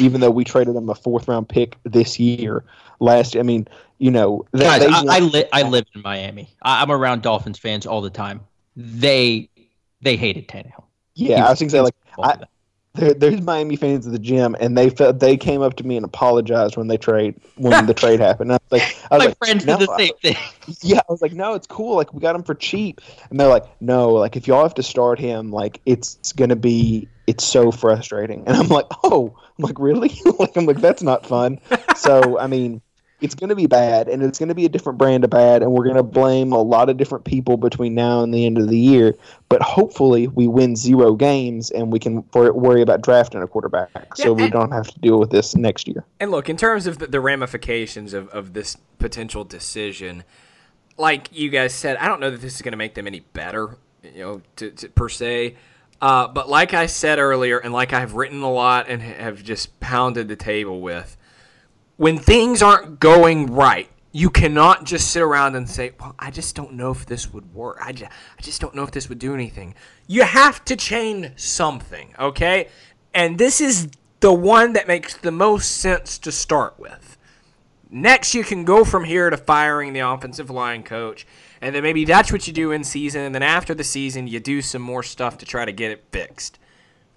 [0.00, 2.64] even though we traded him a fourth round pick this year.
[3.00, 3.68] Last, I mean,
[3.98, 6.48] you know, they, guys, they I, I, li- I live in Miami.
[6.62, 8.40] I, am around Dolphins fans all the time.
[8.76, 9.50] They
[10.00, 10.84] they hated Tannehill.
[11.14, 12.36] Yeah, I was gonna say like I,
[12.94, 15.96] there, there's Miami fans at the gym, and they felt they came up to me
[15.96, 18.52] and apologized when they trade when the trade happened.
[18.52, 19.78] And I was like, I was my like, friends no.
[19.78, 20.36] did the same thing.
[20.82, 21.96] Yeah, I was like, no, it's cool.
[21.96, 24.82] Like we got him for cheap, and they're like, no, like if y'all have to
[24.82, 28.44] start him, like it's, it's gonna be it's so frustrating.
[28.46, 30.20] And I'm like, oh, I'm like really?
[30.38, 31.58] like I'm like that's not fun.
[31.96, 32.82] so I mean
[33.20, 35.62] it's going to be bad and it's going to be a different brand of bad
[35.62, 38.58] and we're going to blame a lot of different people between now and the end
[38.58, 39.16] of the year.
[39.48, 43.90] But hopefully we win zero games and we can worry about drafting a quarterback.
[43.94, 46.04] Yeah, so we don't have to deal with this next year.
[46.20, 50.24] And look in terms of the ramifications of, of this potential decision
[50.98, 53.20] like you guys said i don't know that this is going to make them any
[53.20, 55.56] better you know to, to, per se.
[56.00, 59.78] Uh, but like i said earlier and like i've written a lot and have just
[59.80, 61.16] pounded the table with
[61.98, 66.54] when things aren't going right, you cannot just sit around and say, "Well, I just
[66.54, 67.78] don't know if this would work.
[67.82, 69.74] I just, I just don't know if this would do anything."
[70.06, 72.68] You have to change something, okay?
[73.12, 73.88] And this is
[74.20, 77.18] the one that makes the most sense to start with.
[77.90, 81.26] Next, you can go from here to firing the offensive line coach,
[81.60, 84.40] and then maybe that's what you do in season, and then after the season, you
[84.40, 86.58] do some more stuff to try to get it fixed.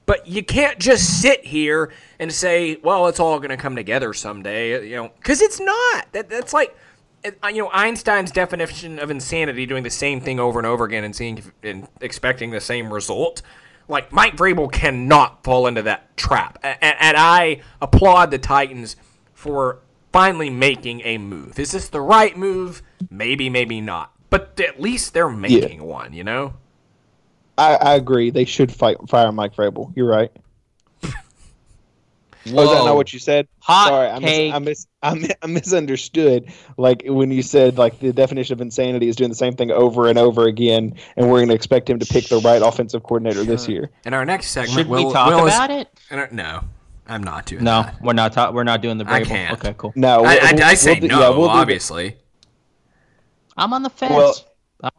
[0.06, 4.14] But you can't just sit here and say, "Well, it's all going to come together
[4.14, 6.12] someday," you know, because it's not.
[6.12, 6.76] That that's like,
[7.26, 11.04] uh, you know, Einstein's definition of insanity: doing the same thing over and over again
[11.04, 13.42] and seeing and expecting the same result.
[13.88, 18.96] Like Mike Vrabel cannot fall into that trap, and, and I applaud the Titans
[19.34, 19.80] for
[20.12, 21.58] finally making a move.
[21.58, 22.82] Is this the right move?
[23.10, 24.12] Maybe, maybe not.
[24.30, 25.86] But at least they're making yeah.
[25.86, 26.54] one, you know?
[27.62, 28.32] I, I agree.
[28.32, 29.94] They should fight fire Mike Vrabel.
[29.96, 30.32] You're right.
[31.02, 31.10] Whoa.
[32.48, 33.48] Oh, is that not what you said?
[33.60, 36.52] Hot Sorry, I, mis- I, mis- I, mis- I misunderstood.
[36.76, 40.08] Like when you said like the definition of insanity is doing the same thing over
[40.08, 43.44] and over again, and we're going to expect him to pick the right offensive coordinator
[43.44, 43.92] this year.
[44.06, 45.88] In our next segment, should we Will, talk Will about is, it?
[46.10, 46.64] Our, no,
[47.06, 47.64] I'm not doing.
[47.64, 48.02] No, that.
[48.02, 48.34] we're not.
[48.34, 49.04] Ta- we're not doing the.
[49.04, 49.12] Vrabel.
[49.12, 49.54] I can't.
[49.60, 49.94] Okay, cool.
[49.96, 51.20] No, I, I, I say we'll no.
[51.20, 52.18] Yeah, we'll obviously.
[53.56, 54.16] I'm on the fence.
[54.16, 54.34] Well,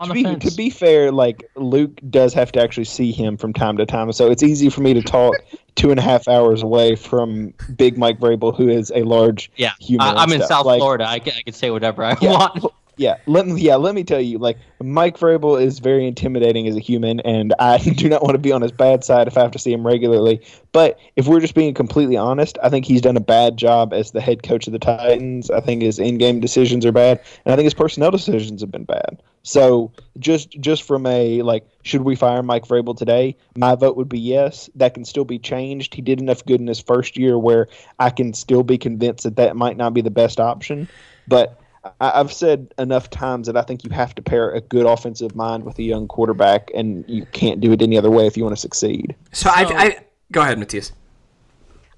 [0.05, 3.77] to be, to be, fair, like Luke does have to actually see him from time
[3.77, 5.35] to time, so it's easy for me to talk
[5.75, 9.73] two and a half hours away from Big Mike Vrabel, who is a large yeah.
[9.81, 10.07] human.
[10.07, 10.43] I, am in.
[10.43, 11.09] South like, Florida.
[11.09, 12.65] I can, I can say whatever I yeah, want.
[12.97, 16.77] Yeah, let me yeah let me tell you, like Mike Vrabel is very intimidating as
[16.77, 19.41] a human, and I do not want to be on his bad side if I
[19.41, 20.41] have to see him regularly.
[20.73, 24.11] But if we're just being completely honest, I think he's done a bad job as
[24.11, 25.51] the head coach of the Titans.
[25.51, 28.85] I think his in-game decisions are bad, and I think his personnel decisions have been
[28.85, 29.23] bad.
[29.43, 33.37] So just just from a like, should we fire Mike Vrabel today?
[33.57, 34.71] My vote would be yes.
[34.77, 35.95] That can still be changed.
[35.95, 37.69] He did enough good in his first year where
[37.99, 40.89] I can still be convinced that that might not be the best option,
[41.27, 41.61] but
[42.01, 45.35] I, have said enough times that I think you have to pair a good offensive
[45.35, 48.45] mind with a young quarterback, and you can't do it any other way if you
[48.45, 49.17] want to succeed.
[49.33, 49.99] So, so I, I
[50.31, 50.93] go ahead, Matthias.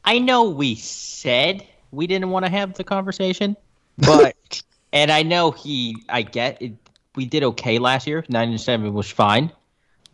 [0.04, 3.56] I know we said we didn't want to have the conversation,
[3.98, 6.72] but and I know he, I get it.
[7.16, 8.24] We did okay last year.
[8.28, 9.52] Nine and seven was fine,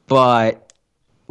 [0.06, 0.72] but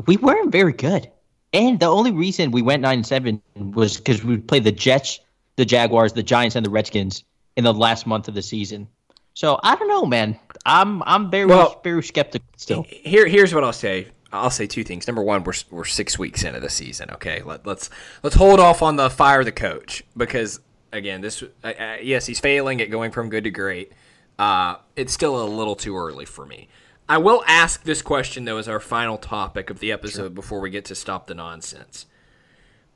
[0.05, 1.09] we weren't very good.
[1.53, 5.19] And the only reason we went nine and seven was because we played the Jets,
[5.55, 7.23] the Jaguars, the Giants, and the Redskins
[7.55, 8.87] in the last month of the season.
[9.33, 10.37] So I don't know, man.
[10.65, 12.85] I'm I'm very well, very skeptical still.
[12.89, 14.07] Here here's what I'll say.
[14.31, 15.07] I'll say two things.
[15.07, 17.09] Number one, we're we're six weeks into the season.
[17.11, 17.89] Okay, Let, let's
[18.21, 20.59] let's hold off on the fire the coach because
[20.91, 23.91] again, this uh, uh, yes, he's failing at going from good to great,
[24.39, 26.69] uh, it's still a little too early for me.
[27.07, 30.29] I will ask this question though as our final topic of the episode sure.
[30.29, 32.05] before we get to stop the nonsense.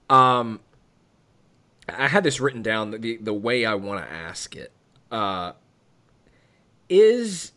[0.10, 0.62] Um,
[1.90, 4.72] I had this written down the the way I want to ask it.
[5.12, 5.54] Uh,
[6.90, 7.52] is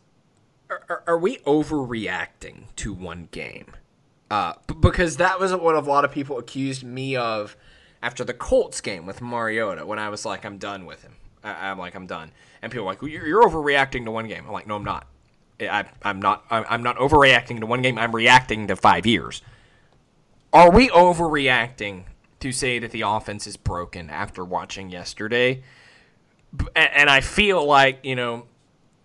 [0.69, 3.73] are, are we overreacting to one game?
[4.29, 7.57] Uh, because that was what a lot of people accused me of
[8.03, 11.13] after the Colts game with Mariota when I was like, I'm done with him.
[11.45, 12.33] I, am like, I'm done.
[12.67, 14.43] And people are like, well, you're, overreacting to one game.
[14.45, 15.07] I'm like, no, I'm not.
[15.61, 16.45] I, am not.
[16.51, 17.97] I'm not overreacting to one game.
[17.97, 19.41] I'm reacting to five years.
[20.53, 22.07] Are we overreacting
[22.41, 25.63] to say that the offense is broken after watching yesterday?
[26.75, 28.47] And I feel like you know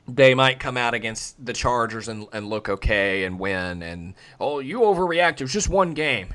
[0.07, 3.83] they might come out against the Chargers and, and look okay and win.
[3.83, 5.33] And oh, you overreact.
[5.33, 6.33] It was just one game.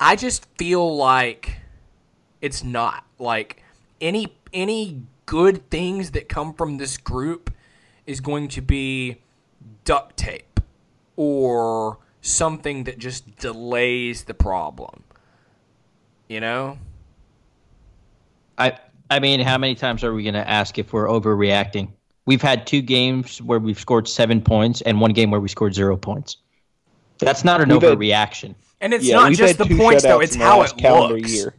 [0.00, 1.60] I just feel like
[2.40, 3.62] it's not like
[4.00, 7.50] any any good things that come from this group
[8.06, 9.22] is going to be
[9.84, 10.60] duct tape
[11.16, 15.04] or something that just delays the problem.
[16.28, 16.78] You know?
[18.58, 18.78] I
[19.10, 21.90] I mean, how many times are we going to ask if we're overreacting?
[22.26, 25.74] We've had two games where we've scored seven points and one game where we scored
[25.74, 26.38] zero points.
[27.18, 28.48] That's not an we've overreaction.
[28.48, 31.32] Had, and it's yeah, not just the points though; it's how it looks.
[31.32, 31.54] Year.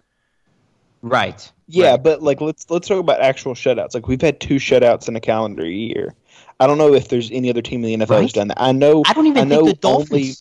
[1.05, 1.51] Right.
[1.67, 2.03] Yeah, right.
[2.03, 3.93] but like let's let's talk about actual shutouts.
[3.93, 6.15] Like we've had two shutouts in a calendar year.
[6.59, 8.21] I don't know if there's any other team in the NFL right?
[8.23, 8.59] who's done that.
[8.59, 9.03] I know.
[9.05, 10.11] I don't even I know think the Dolphins.
[10.11, 10.33] Only,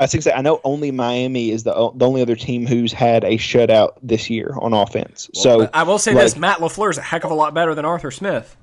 [0.00, 3.38] I think I know only Miami is the the only other team who's had a
[3.38, 5.30] shutout this year on offense.
[5.34, 7.54] Well, so I will say like, this: Matt Lafleur is a heck of a lot
[7.54, 8.56] better than Arthur Smith.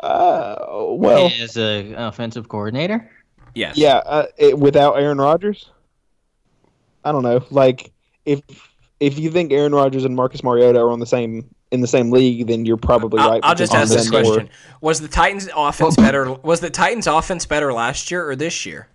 [0.00, 0.56] Uh,
[0.88, 3.08] well, as an offensive coordinator.
[3.54, 3.78] Yes.
[3.78, 3.98] Yeah.
[3.98, 5.70] Uh, it, without Aaron Rodgers,
[7.04, 7.44] I don't know.
[7.50, 7.92] Like
[8.24, 8.40] if
[9.00, 12.10] if you think Aaron Rodgers and Marcus Mariota are on the same in the same
[12.10, 13.40] league, then you're probably I'll, right.
[13.42, 14.48] I'll just ask this question:
[14.80, 16.32] Was the Titans' offense better?
[16.32, 18.88] Was the Titans' offense better last year or this year?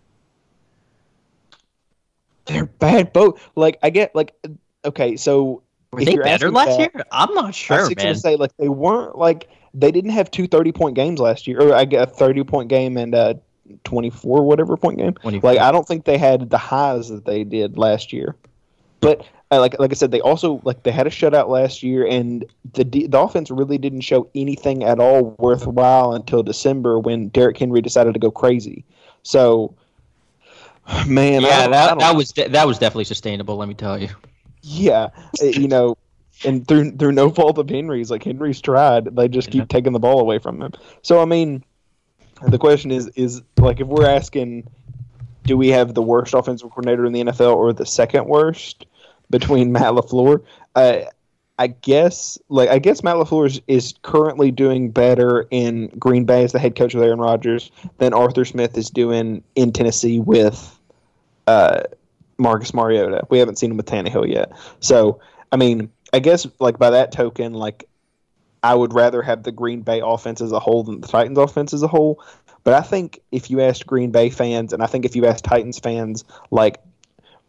[2.46, 3.42] They're bad both.
[3.56, 4.36] Like I get like
[4.84, 7.04] okay, so were they better last that, year?
[7.12, 8.16] I'm not sure, I was man.
[8.16, 11.74] Say like they weren't like they didn't have two 30 point games last year, or
[11.74, 13.40] I get a 30 point game and a
[13.86, 15.14] 24 whatever point game.
[15.14, 15.54] 24.
[15.54, 18.36] Like I don't think they had the highs that they did last year.
[19.00, 19.26] But
[19.58, 22.84] like like I said, they also like they had a shutout last year, and the
[22.84, 28.14] the offense really didn't show anything at all worthwhile until December when Derrick Henry decided
[28.14, 28.86] to go crazy.
[29.24, 29.76] So,
[31.08, 33.58] man, yeah, that that was de- that was definitely sustainable.
[33.58, 34.10] Let me tell you.
[34.62, 35.10] Yeah,
[35.42, 35.98] eh, you know,
[36.46, 40.00] and through through no fault of Henry's, like Henry's tried, they just keep taking the
[40.00, 40.72] ball away from him.
[41.02, 41.64] So I mean,
[42.48, 44.70] the question is is like if we're asking,
[45.44, 48.86] do we have the worst offensive coordinator in the NFL or the second worst?
[49.34, 50.44] Between Matt Lafleur.
[50.76, 51.00] Uh,
[51.60, 56.44] I guess like I guess Matt Lafleur is, is, currently doing better in Green Bay
[56.44, 60.80] as the head coach with Aaron Rodgers than Arthur Smith is doing in Tennessee with
[61.46, 61.84] uh,
[62.38, 63.28] Marcus Mariota.
[63.30, 65.20] We haven't seen him with Tannehill yet, so
[65.52, 67.88] I mean, I guess like by that token, like
[68.64, 71.72] I would rather have the Green Bay offense as a whole than the Titans offense
[71.72, 72.24] as a whole.
[72.64, 75.44] But I think if you asked Green Bay fans, and I think if you asked
[75.44, 76.78] Titans fans, like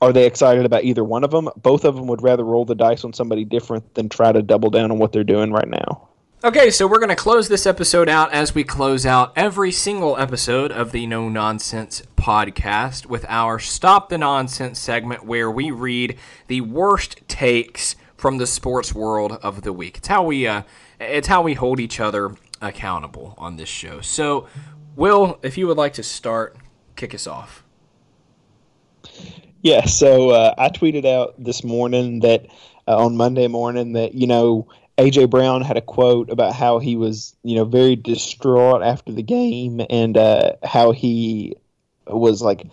[0.05, 1.49] are they excited about either one of them?
[1.57, 4.69] Both of them would rather roll the dice on somebody different than try to double
[4.69, 6.09] down on what they're doing right now.
[6.45, 10.19] Okay, so we're going to close this episode out as we close out every single
[10.19, 16.19] episode of the No Nonsense podcast with our Stop the Nonsense segment where we read
[16.49, 19.97] the worst takes from the sports world of the week.
[19.97, 20.65] It's how we uh,
[21.01, 24.03] it's how we hold each other accountable on this show.
[24.03, 24.47] So,
[24.97, 26.57] Will, if you would like to start,
[26.95, 27.65] kick us off.
[29.65, 32.49] Yeah, so uh, I tweeted out this morning that
[32.87, 36.97] uh, on Monday morning that you know AJ Brown had a quote about how he
[36.97, 41.57] was you know very distraught after the game and uh, how he
[42.07, 42.67] was like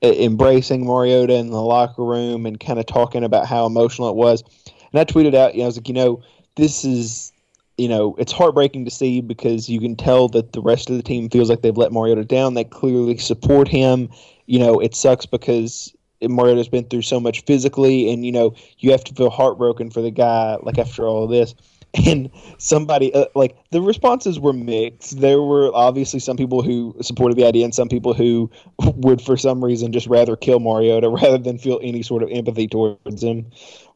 [0.00, 4.42] embracing Mariota in the locker room and kind of talking about how emotional it was.
[4.90, 6.22] And I tweeted out, you know, I was like, you know,
[6.56, 7.30] this is
[7.76, 11.02] you know, it's heartbreaking to see because you can tell that the rest of the
[11.02, 12.54] team feels like they've let Mariota down.
[12.54, 14.08] They clearly support him.
[14.46, 15.92] You know, it sucks because
[16.30, 20.02] Mariota's been through so much physically, and you know you have to feel heartbroken for
[20.02, 20.56] the guy.
[20.62, 21.54] Like after all this,
[22.06, 25.20] and somebody uh, like the responses were mixed.
[25.20, 29.36] There were obviously some people who supported the idea, and some people who would, for
[29.36, 33.46] some reason, just rather kill Mariota rather than feel any sort of empathy towards him.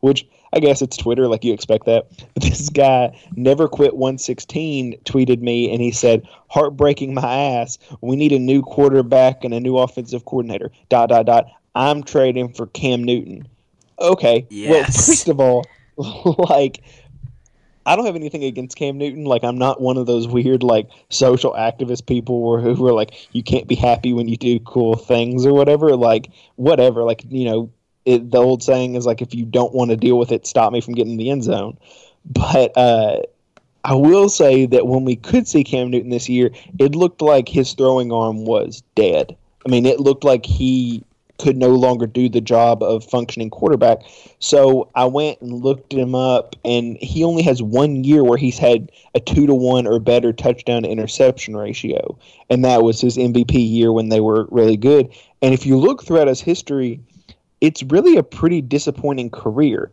[0.01, 2.07] Which I guess it's Twitter, like you expect that.
[2.35, 7.79] But this guy never quit 116 tweeted me, and he said, "Heartbreaking my ass.
[8.03, 11.47] We need a new quarterback and a new offensive coordinator." Dot dot dot.
[11.77, 13.47] I'm trading for Cam Newton.
[14.01, 14.47] Okay.
[14.49, 14.71] Yes.
[14.71, 15.67] Well, first of all,
[16.49, 16.83] like
[17.85, 19.25] I don't have anything against Cam Newton.
[19.25, 23.29] Like I'm not one of those weird like social activist people who, who are like
[23.33, 25.95] you can't be happy when you do cool things or whatever.
[25.97, 27.05] Like whatever.
[27.05, 27.71] Like you know,
[28.07, 30.73] it, the old saying is like if you don't want to deal with it, stop
[30.73, 31.77] me from getting in the end zone.
[32.25, 33.21] But uh,
[33.85, 37.49] I will say that when we could see Cam Newton this year, it looked like
[37.49, 39.37] his throwing arm was dead.
[39.65, 41.05] I mean, it looked like he
[41.39, 43.99] could no longer do the job of functioning quarterback.
[44.39, 48.59] So I went and looked him up, and he only has one year where he's
[48.59, 52.19] had a two to one or better touchdown to interception ratio,
[52.51, 55.09] and that was his MVP year when they were really good.
[55.43, 57.01] And if you look throughout his history,
[57.61, 59.91] it's really a pretty disappointing career.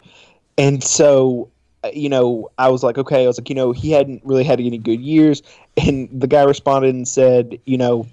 [0.58, 1.50] And so
[1.84, 4.44] uh, you know, I was like, okay, I was like, you know, he hadn't really
[4.44, 5.42] had any good years.
[5.76, 8.08] And the guy responded and said, you know,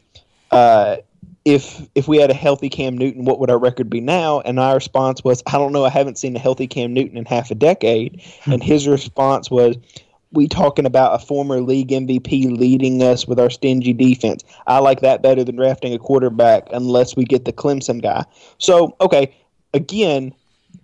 [0.51, 0.97] uh,
[1.45, 4.41] if if we had a healthy Cam Newton, what would our record be now?
[4.41, 5.85] And our response was, I don't know.
[5.85, 8.23] I haven't seen a healthy Cam Newton in half a decade.
[8.43, 8.53] Hmm.
[8.53, 9.77] and his response was,
[10.33, 14.45] we talking about a former league MVP leading us with our stingy defense.
[14.67, 18.25] I like that better than drafting a quarterback unless we get the Clemson guy.
[18.59, 19.35] So, okay,
[19.75, 20.33] again,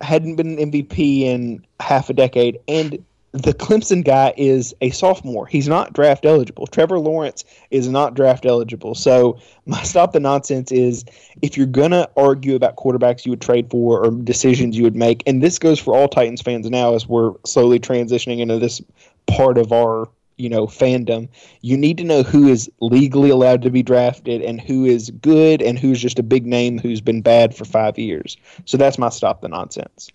[0.01, 3.03] hadn't been an MVP in half a decade, and
[3.37, 5.45] the Clemson guy is a sophomore.
[5.47, 6.67] He's not draft eligible.
[6.67, 8.95] Trevor Lawrence is not draft eligible.
[8.95, 11.05] So my stop the nonsense is
[11.41, 15.23] if you're gonna argue about quarterbacks you would trade for or decisions you would make,
[15.27, 18.81] and this goes for all Titans fans now as we're slowly transitioning into this
[19.27, 20.07] part of our
[20.37, 21.27] you know fandom
[21.61, 25.61] you need to know who is legally allowed to be drafted and who is good
[25.61, 29.09] and who's just a big name who's been bad for five years so that's my
[29.09, 30.09] stop the nonsense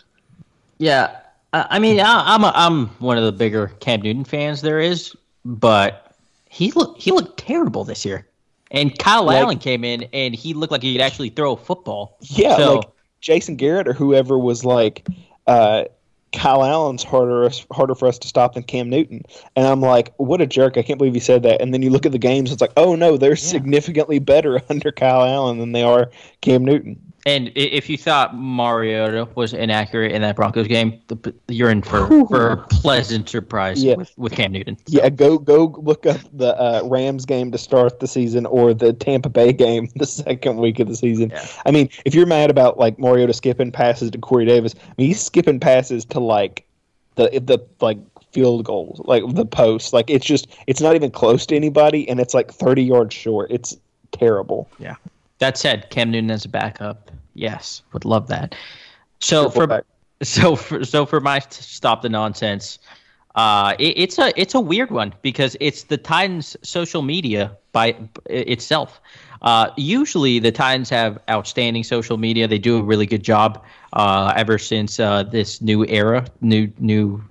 [0.79, 1.22] yeah
[1.53, 5.15] I mean, I, am a, I'm one of the bigger Cam Newton fans there is,
[5.45, 6.15] but
[6.49, 8.27] he looked he looked terrible this year.
[8.71, 11.57] And Kyle like, Allen came in and he looked like he could actually throw a
[11.57, 12.17] football.
[12.23, 12.89] Yeah, so, like
[13.21, 15.07] Jason Garrett or whoever was like,
[15.47, 15.85] uh,
[16.33, 19.23] Kyle Allen's harder harder for us to stop than Cam Newton.
[19.55, 20.79] And I'm like, what a jerk!
[20.79, 21.61] I can't believe he said that.
[21.61, 23.37] And then you look at the games, it's like, oh no, they're yeah.
[23.37, 27.12] significantly better under Kyle Allen than they are Cam Newton.
[27.25, 31.01] And if you thought Mariota was inaccurate in that Broncos game,
[31.47, 33.95] you're in for, for a pleasant surprise yeah.
[33.95, 34.77] with, with Cam Newton.
[34.77, 34.85] So.
[34.89, 38.93] Yeah, go go look up the uh, Rams game to start the season or the
[38.93, 41.31] Tampa Bay game the second week of the season.
[41.31, 41.47] Yeah.
[41.65, 45.07] I mean, if you're mad about like Mariota skipping passes to Corey Davis, I mean,
[45.07, 46.67] he's skipping passes to like
[47.15, 47.99] the the like
[48.33, 49.93] field goals, like the post.
[49.93, 53.49] Like it's just it's not even close to anybody, and it's like 30 yards short.
[53.53, 53.77] It's
[54.11, 54.69] terrible.
[54.81, 54.97] Yeah.
[55.39, 58.55] That said, Cam Newton as a backup, yes, would love that.
[59.21, 59.85] So for back.
[60.23, 62.79] so for so for my stop the nonsense,
[63.35, 67.97] uh, it, it's a it's a weird one because it's the Titans' social media by
[68.27, 69.01] itself.
[69.43, 72.47] Uh, usually, the Titans have outstanding social media.
[72.47, 73.63] They do a really good job
[73.93, 77.23] uh, ever since uh, this new era, new new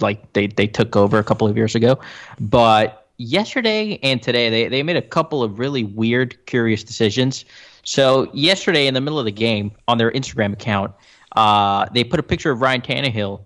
[0.00, 1.98] like they they took over a couple of years ago.
[2.40, 7.44] But yesterday and today they, they made a couple of really weird, curious decisions.
[7.84, 10.92] So yesterday in the middle of the game on their Instagram account,
[11.36, 13.42] uh, they put a picture of Ryan Tannehill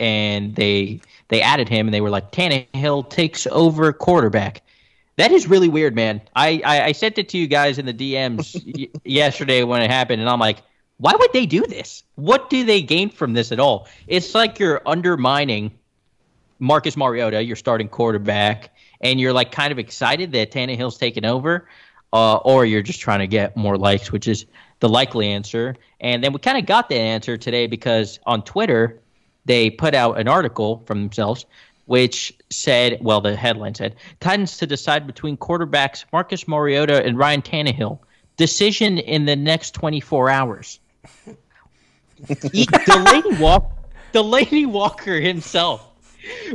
[0.00, 4.62] and they they added him and they were like Tannehill takes over quarterback.
[5.16, 6.20] That is really weird, man.
[6.36, 9.90] I, I, I sent it to you guys in the DMs y- yesterday when it
[9.90, 10.62] happened, and I'm like,
[10.98, 12.04] why would they do this?
[12.14, 13.88] What do they gain from this at all?
[14.06, 15.72] It's like you're undermining
[16.60, 18.70] Marcus Mariota, your starting quarterback,
[19.00, 21.68] and you're like kind of excited that Tannehill's taken over,
[22.12, 24.46] uh, or you're just trying to get more likes, which is
[24.80, 25.76] the likely answer.
[26.00, 29.00] And then we kind of got that answer today because on Twitter
[29.44, 31.46] they put out an article from themselves
[31.88, 37.40] which said, well, the headline said, Titans to decide between quarterbacks Marcus Mariota and Ryan
[37.40, 37.98] Tannehill.
[38.36, 40.80] Decision in the next 24 hours.
[42.26, 43.72] Delanie, Walk-
[44.12, 45.88] Delanie Walker himself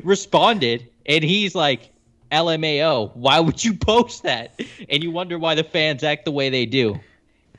[0.04, 1.90] responded, and he's like,
[2.34, 3.16] LMAO.
[3.16, 4.60] Why would you post that?
[4.90, 7.00] And you wonder why the fans act the way they do.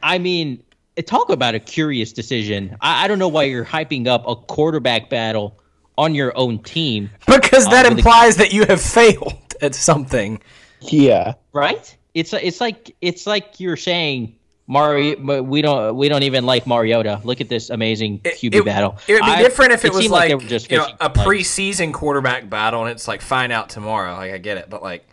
[0.03, 0.63] I mean,
[1.07, 2.77] talk about a curious decision.
[2.81, 5.59] I, I don't know why you're hyping up a quarterback battle
[5.97, 7.11] on your own team.
[7.27, 10.43] Because that uh, implies that you have failed at something.
[10.81, 11.35] Yeah.
[11.53, 11.97] Right?
[12.15, 14.37] It's it's like it's like you're saying
[14.67, 17.21] Mario, we don't we don't even like Mariota.
[17.23, 18.97] Look at this amazing QB it, battle.
[19.07, 21.11] It would be I, different if it, it was like, like just you know, a
[21.11, 24.15] preseason quarterback battle, and it's like find out tomorrow.
[24.15, 25.07] Like I get it, but like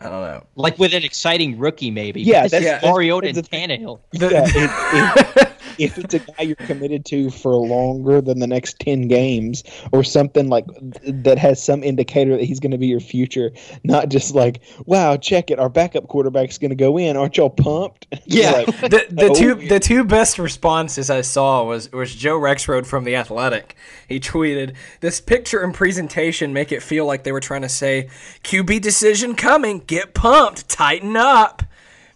[0.00, 2.22] I don't know, like with an exciting rookie maybe.
[2.22, 2.80] Yeah, that's yeah.
[2.82, 4.00] Mariota and Tannehill.
[4.10, 8.78] The, yeah, it, if it's a guy you're committed to for longer than the next
[8.80, 9.62] 10 games
[9.92, 10.64] or something like
[11.04, 13.52] that has some indicator that he's going to be your future,
[13.82, 17.16] not just like, wow, check it, our backup quarterback's going to go in.
[17.16, 18.06] Aren't y'all pumped?
[18.26, 18.52] Yeah.
[18.52, 22.86] like, the the oh, two the two best responses I saw was was Joe Rexrode
[22.86, 23.76] from the Athletic.
[24.08, 28.08] He tweeted, "This picture and presentation make it feel like they were trying to say,
[28.42, 31.62] QB decision coming, get pumped, tighten up."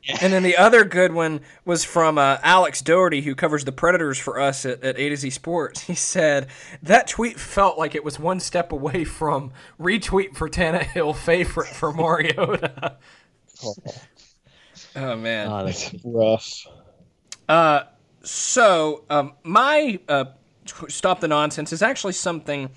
[0.09, 4.19] And then the other good one was from uh, Alex Doherty, who covers the Predators
[4.19, 5.83] for us at, at A to Z Sports.
[5.83, 6.49] He said
[6.83, 11.93] that tweet felt like it was one step away from retweet for Tannehill favorite for
[11.93, 12.97] Mariota.
[13.65, 13.75] oh.
[14.97, 16.67] oh man, oh, that's rough.
[17.49, 17.83] Uh,
[18.23, 20.27] so um, my uh,
[20.89, 22.71] stop the nonsense is actually something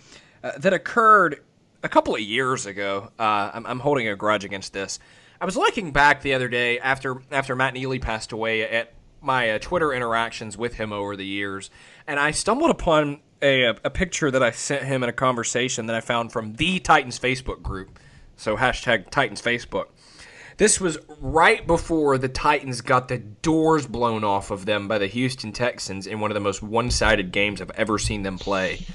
[0.43, 1.43] uh, that occurred
[1.83, 3.11] a couple of years ago.
[3.17, 4.99] Uh, I'm, I'm holding a grudge against this.
[5.41, 9.49] I was looking back the other day after after Matt Neely passed away at my
[9.49, 11.71] uh, Twitter interactions with him over the years,
[12.05, 15.95] and I stumbled upon a, a picture that I sent him in a conversation that
[15.95, 17.97] I found from the Titans Facebook group.
[18.35, 19.85] So hashtag Titans Facebook.
[20.57, 25.07] This was right before the Titans got the doors blown off of them by the
[25.07, 28.85] Houston Texans in one of the most one-sided games I've ever seen them play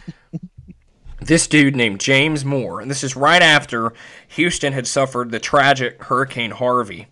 [1.27, 3.93] this dude named James Moore, and this is right after
[4.29, 7.09] Houston had suffered the tragic Hurricane Harvey.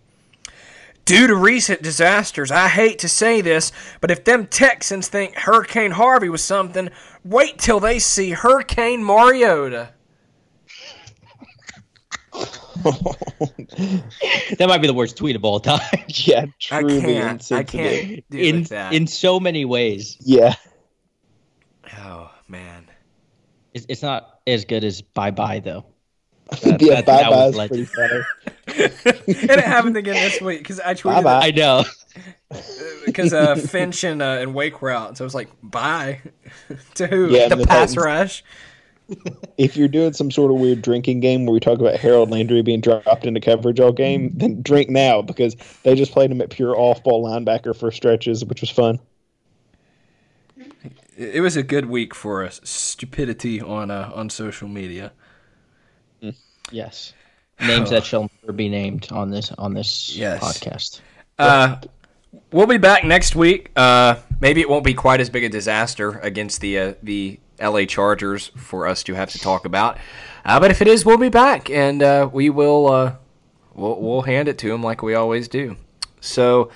[1.05, 5.91] Due to recent disasters, I hate to say this, but if them Texans think Hurricane
[5.91, 6.89] Harvey was something,
[7.23, 9.89] wait till they see Hurricane Mariota.
[12.83, 15.79] that might be the worst tweet of all time.
[16.07, 20.17] yeah, truly I can't, I can't in, in so many ways.
[20.21, 20.55] Yeah.
[21.97, 22.84] Oh man.
[23.75, 25.85] It's, it's not as good as Bye Bye though.
[26.61, 28.23] That, yeah, that, Bye Bye is pretty funny.
[28.67, 31.23] and it happened again this week because I tweeted.
[31.23, 31.47] Bye-bye.
[31.47, 31.83] I know.
[33.05, 36.21] Because uh, Finch and, uh, and Wake were out, so I was like, "Bye."
[36.95, 37.29] to who?
[37.29, 37.97] Yeah, the, the pass Titans.
[37.97, 38.43] rush.
[39.57, 42.61] if you're doing some sort of weird drinking game where we talk about Harold Landry
[42.61, 46.49] being dropped into coverage all game, then drink now because they just played him at
[46.49, 48.99] pure off-ball linebacker for stretches, which was fun
[51.17, 52.61] it was a good week for us.
[52.63, 55.11] Stupidity on uh, on social media.
[56.21, 56.35] Mm.
[56.71, 57.13] Yes,
[57.59, 60.43] names that shall never be named on this on this yes.
[60.43, 61.01] podcast.
[61.37, 61.77] Uh,
[62.51, 63.71] we'll be back next week.
[63.75, 67.85] Uh, maybe it won't be quite as big a disaster against the uh, the LA
[67.85, 69.97] Chargers for us to have to talk about.
[70.43, 73.15] Uh, but if it is, we'll be back and uh, we will uh,
[73.73, 75.77] we'll, we'll hand it to them like we always do.
[76.21, 76.71] So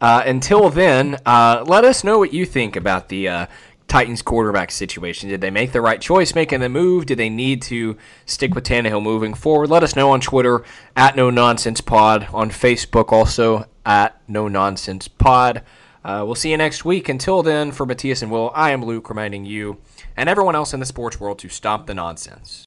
[0.00, 3.46] uh, until then, uh, let us know what you think about the uh,
[3.90, 5.28] Titans quarterback situation.
[5.28, 7.06] Did they make the right choice making the move?
[7.06, 9.68] Did they need to stick with Tannehill moving forward?
[9.68, 10.62] Let us know on Twitter
[10.94, 15.64] at No Nonsense Pod, on Facebook also at No Nonsense Pod.
[16.04, 17.08] Uh, we'll see you next week.
[17.08, 19.78] Until then, for Matthias and Will, I am Luke reminding you
[20.16, 22.64] and everyone else in the sports world to stop the nonsense.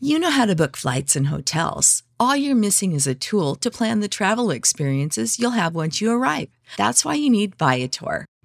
[0.00, 2.02] You know how to book flights and hotels.
[2.18, 6.10] All you're missing is a tool to plan the travel experiences you'll have once you
[6.10, 6.48] arrive.
[6.78, 8.24] That's why you need Viator.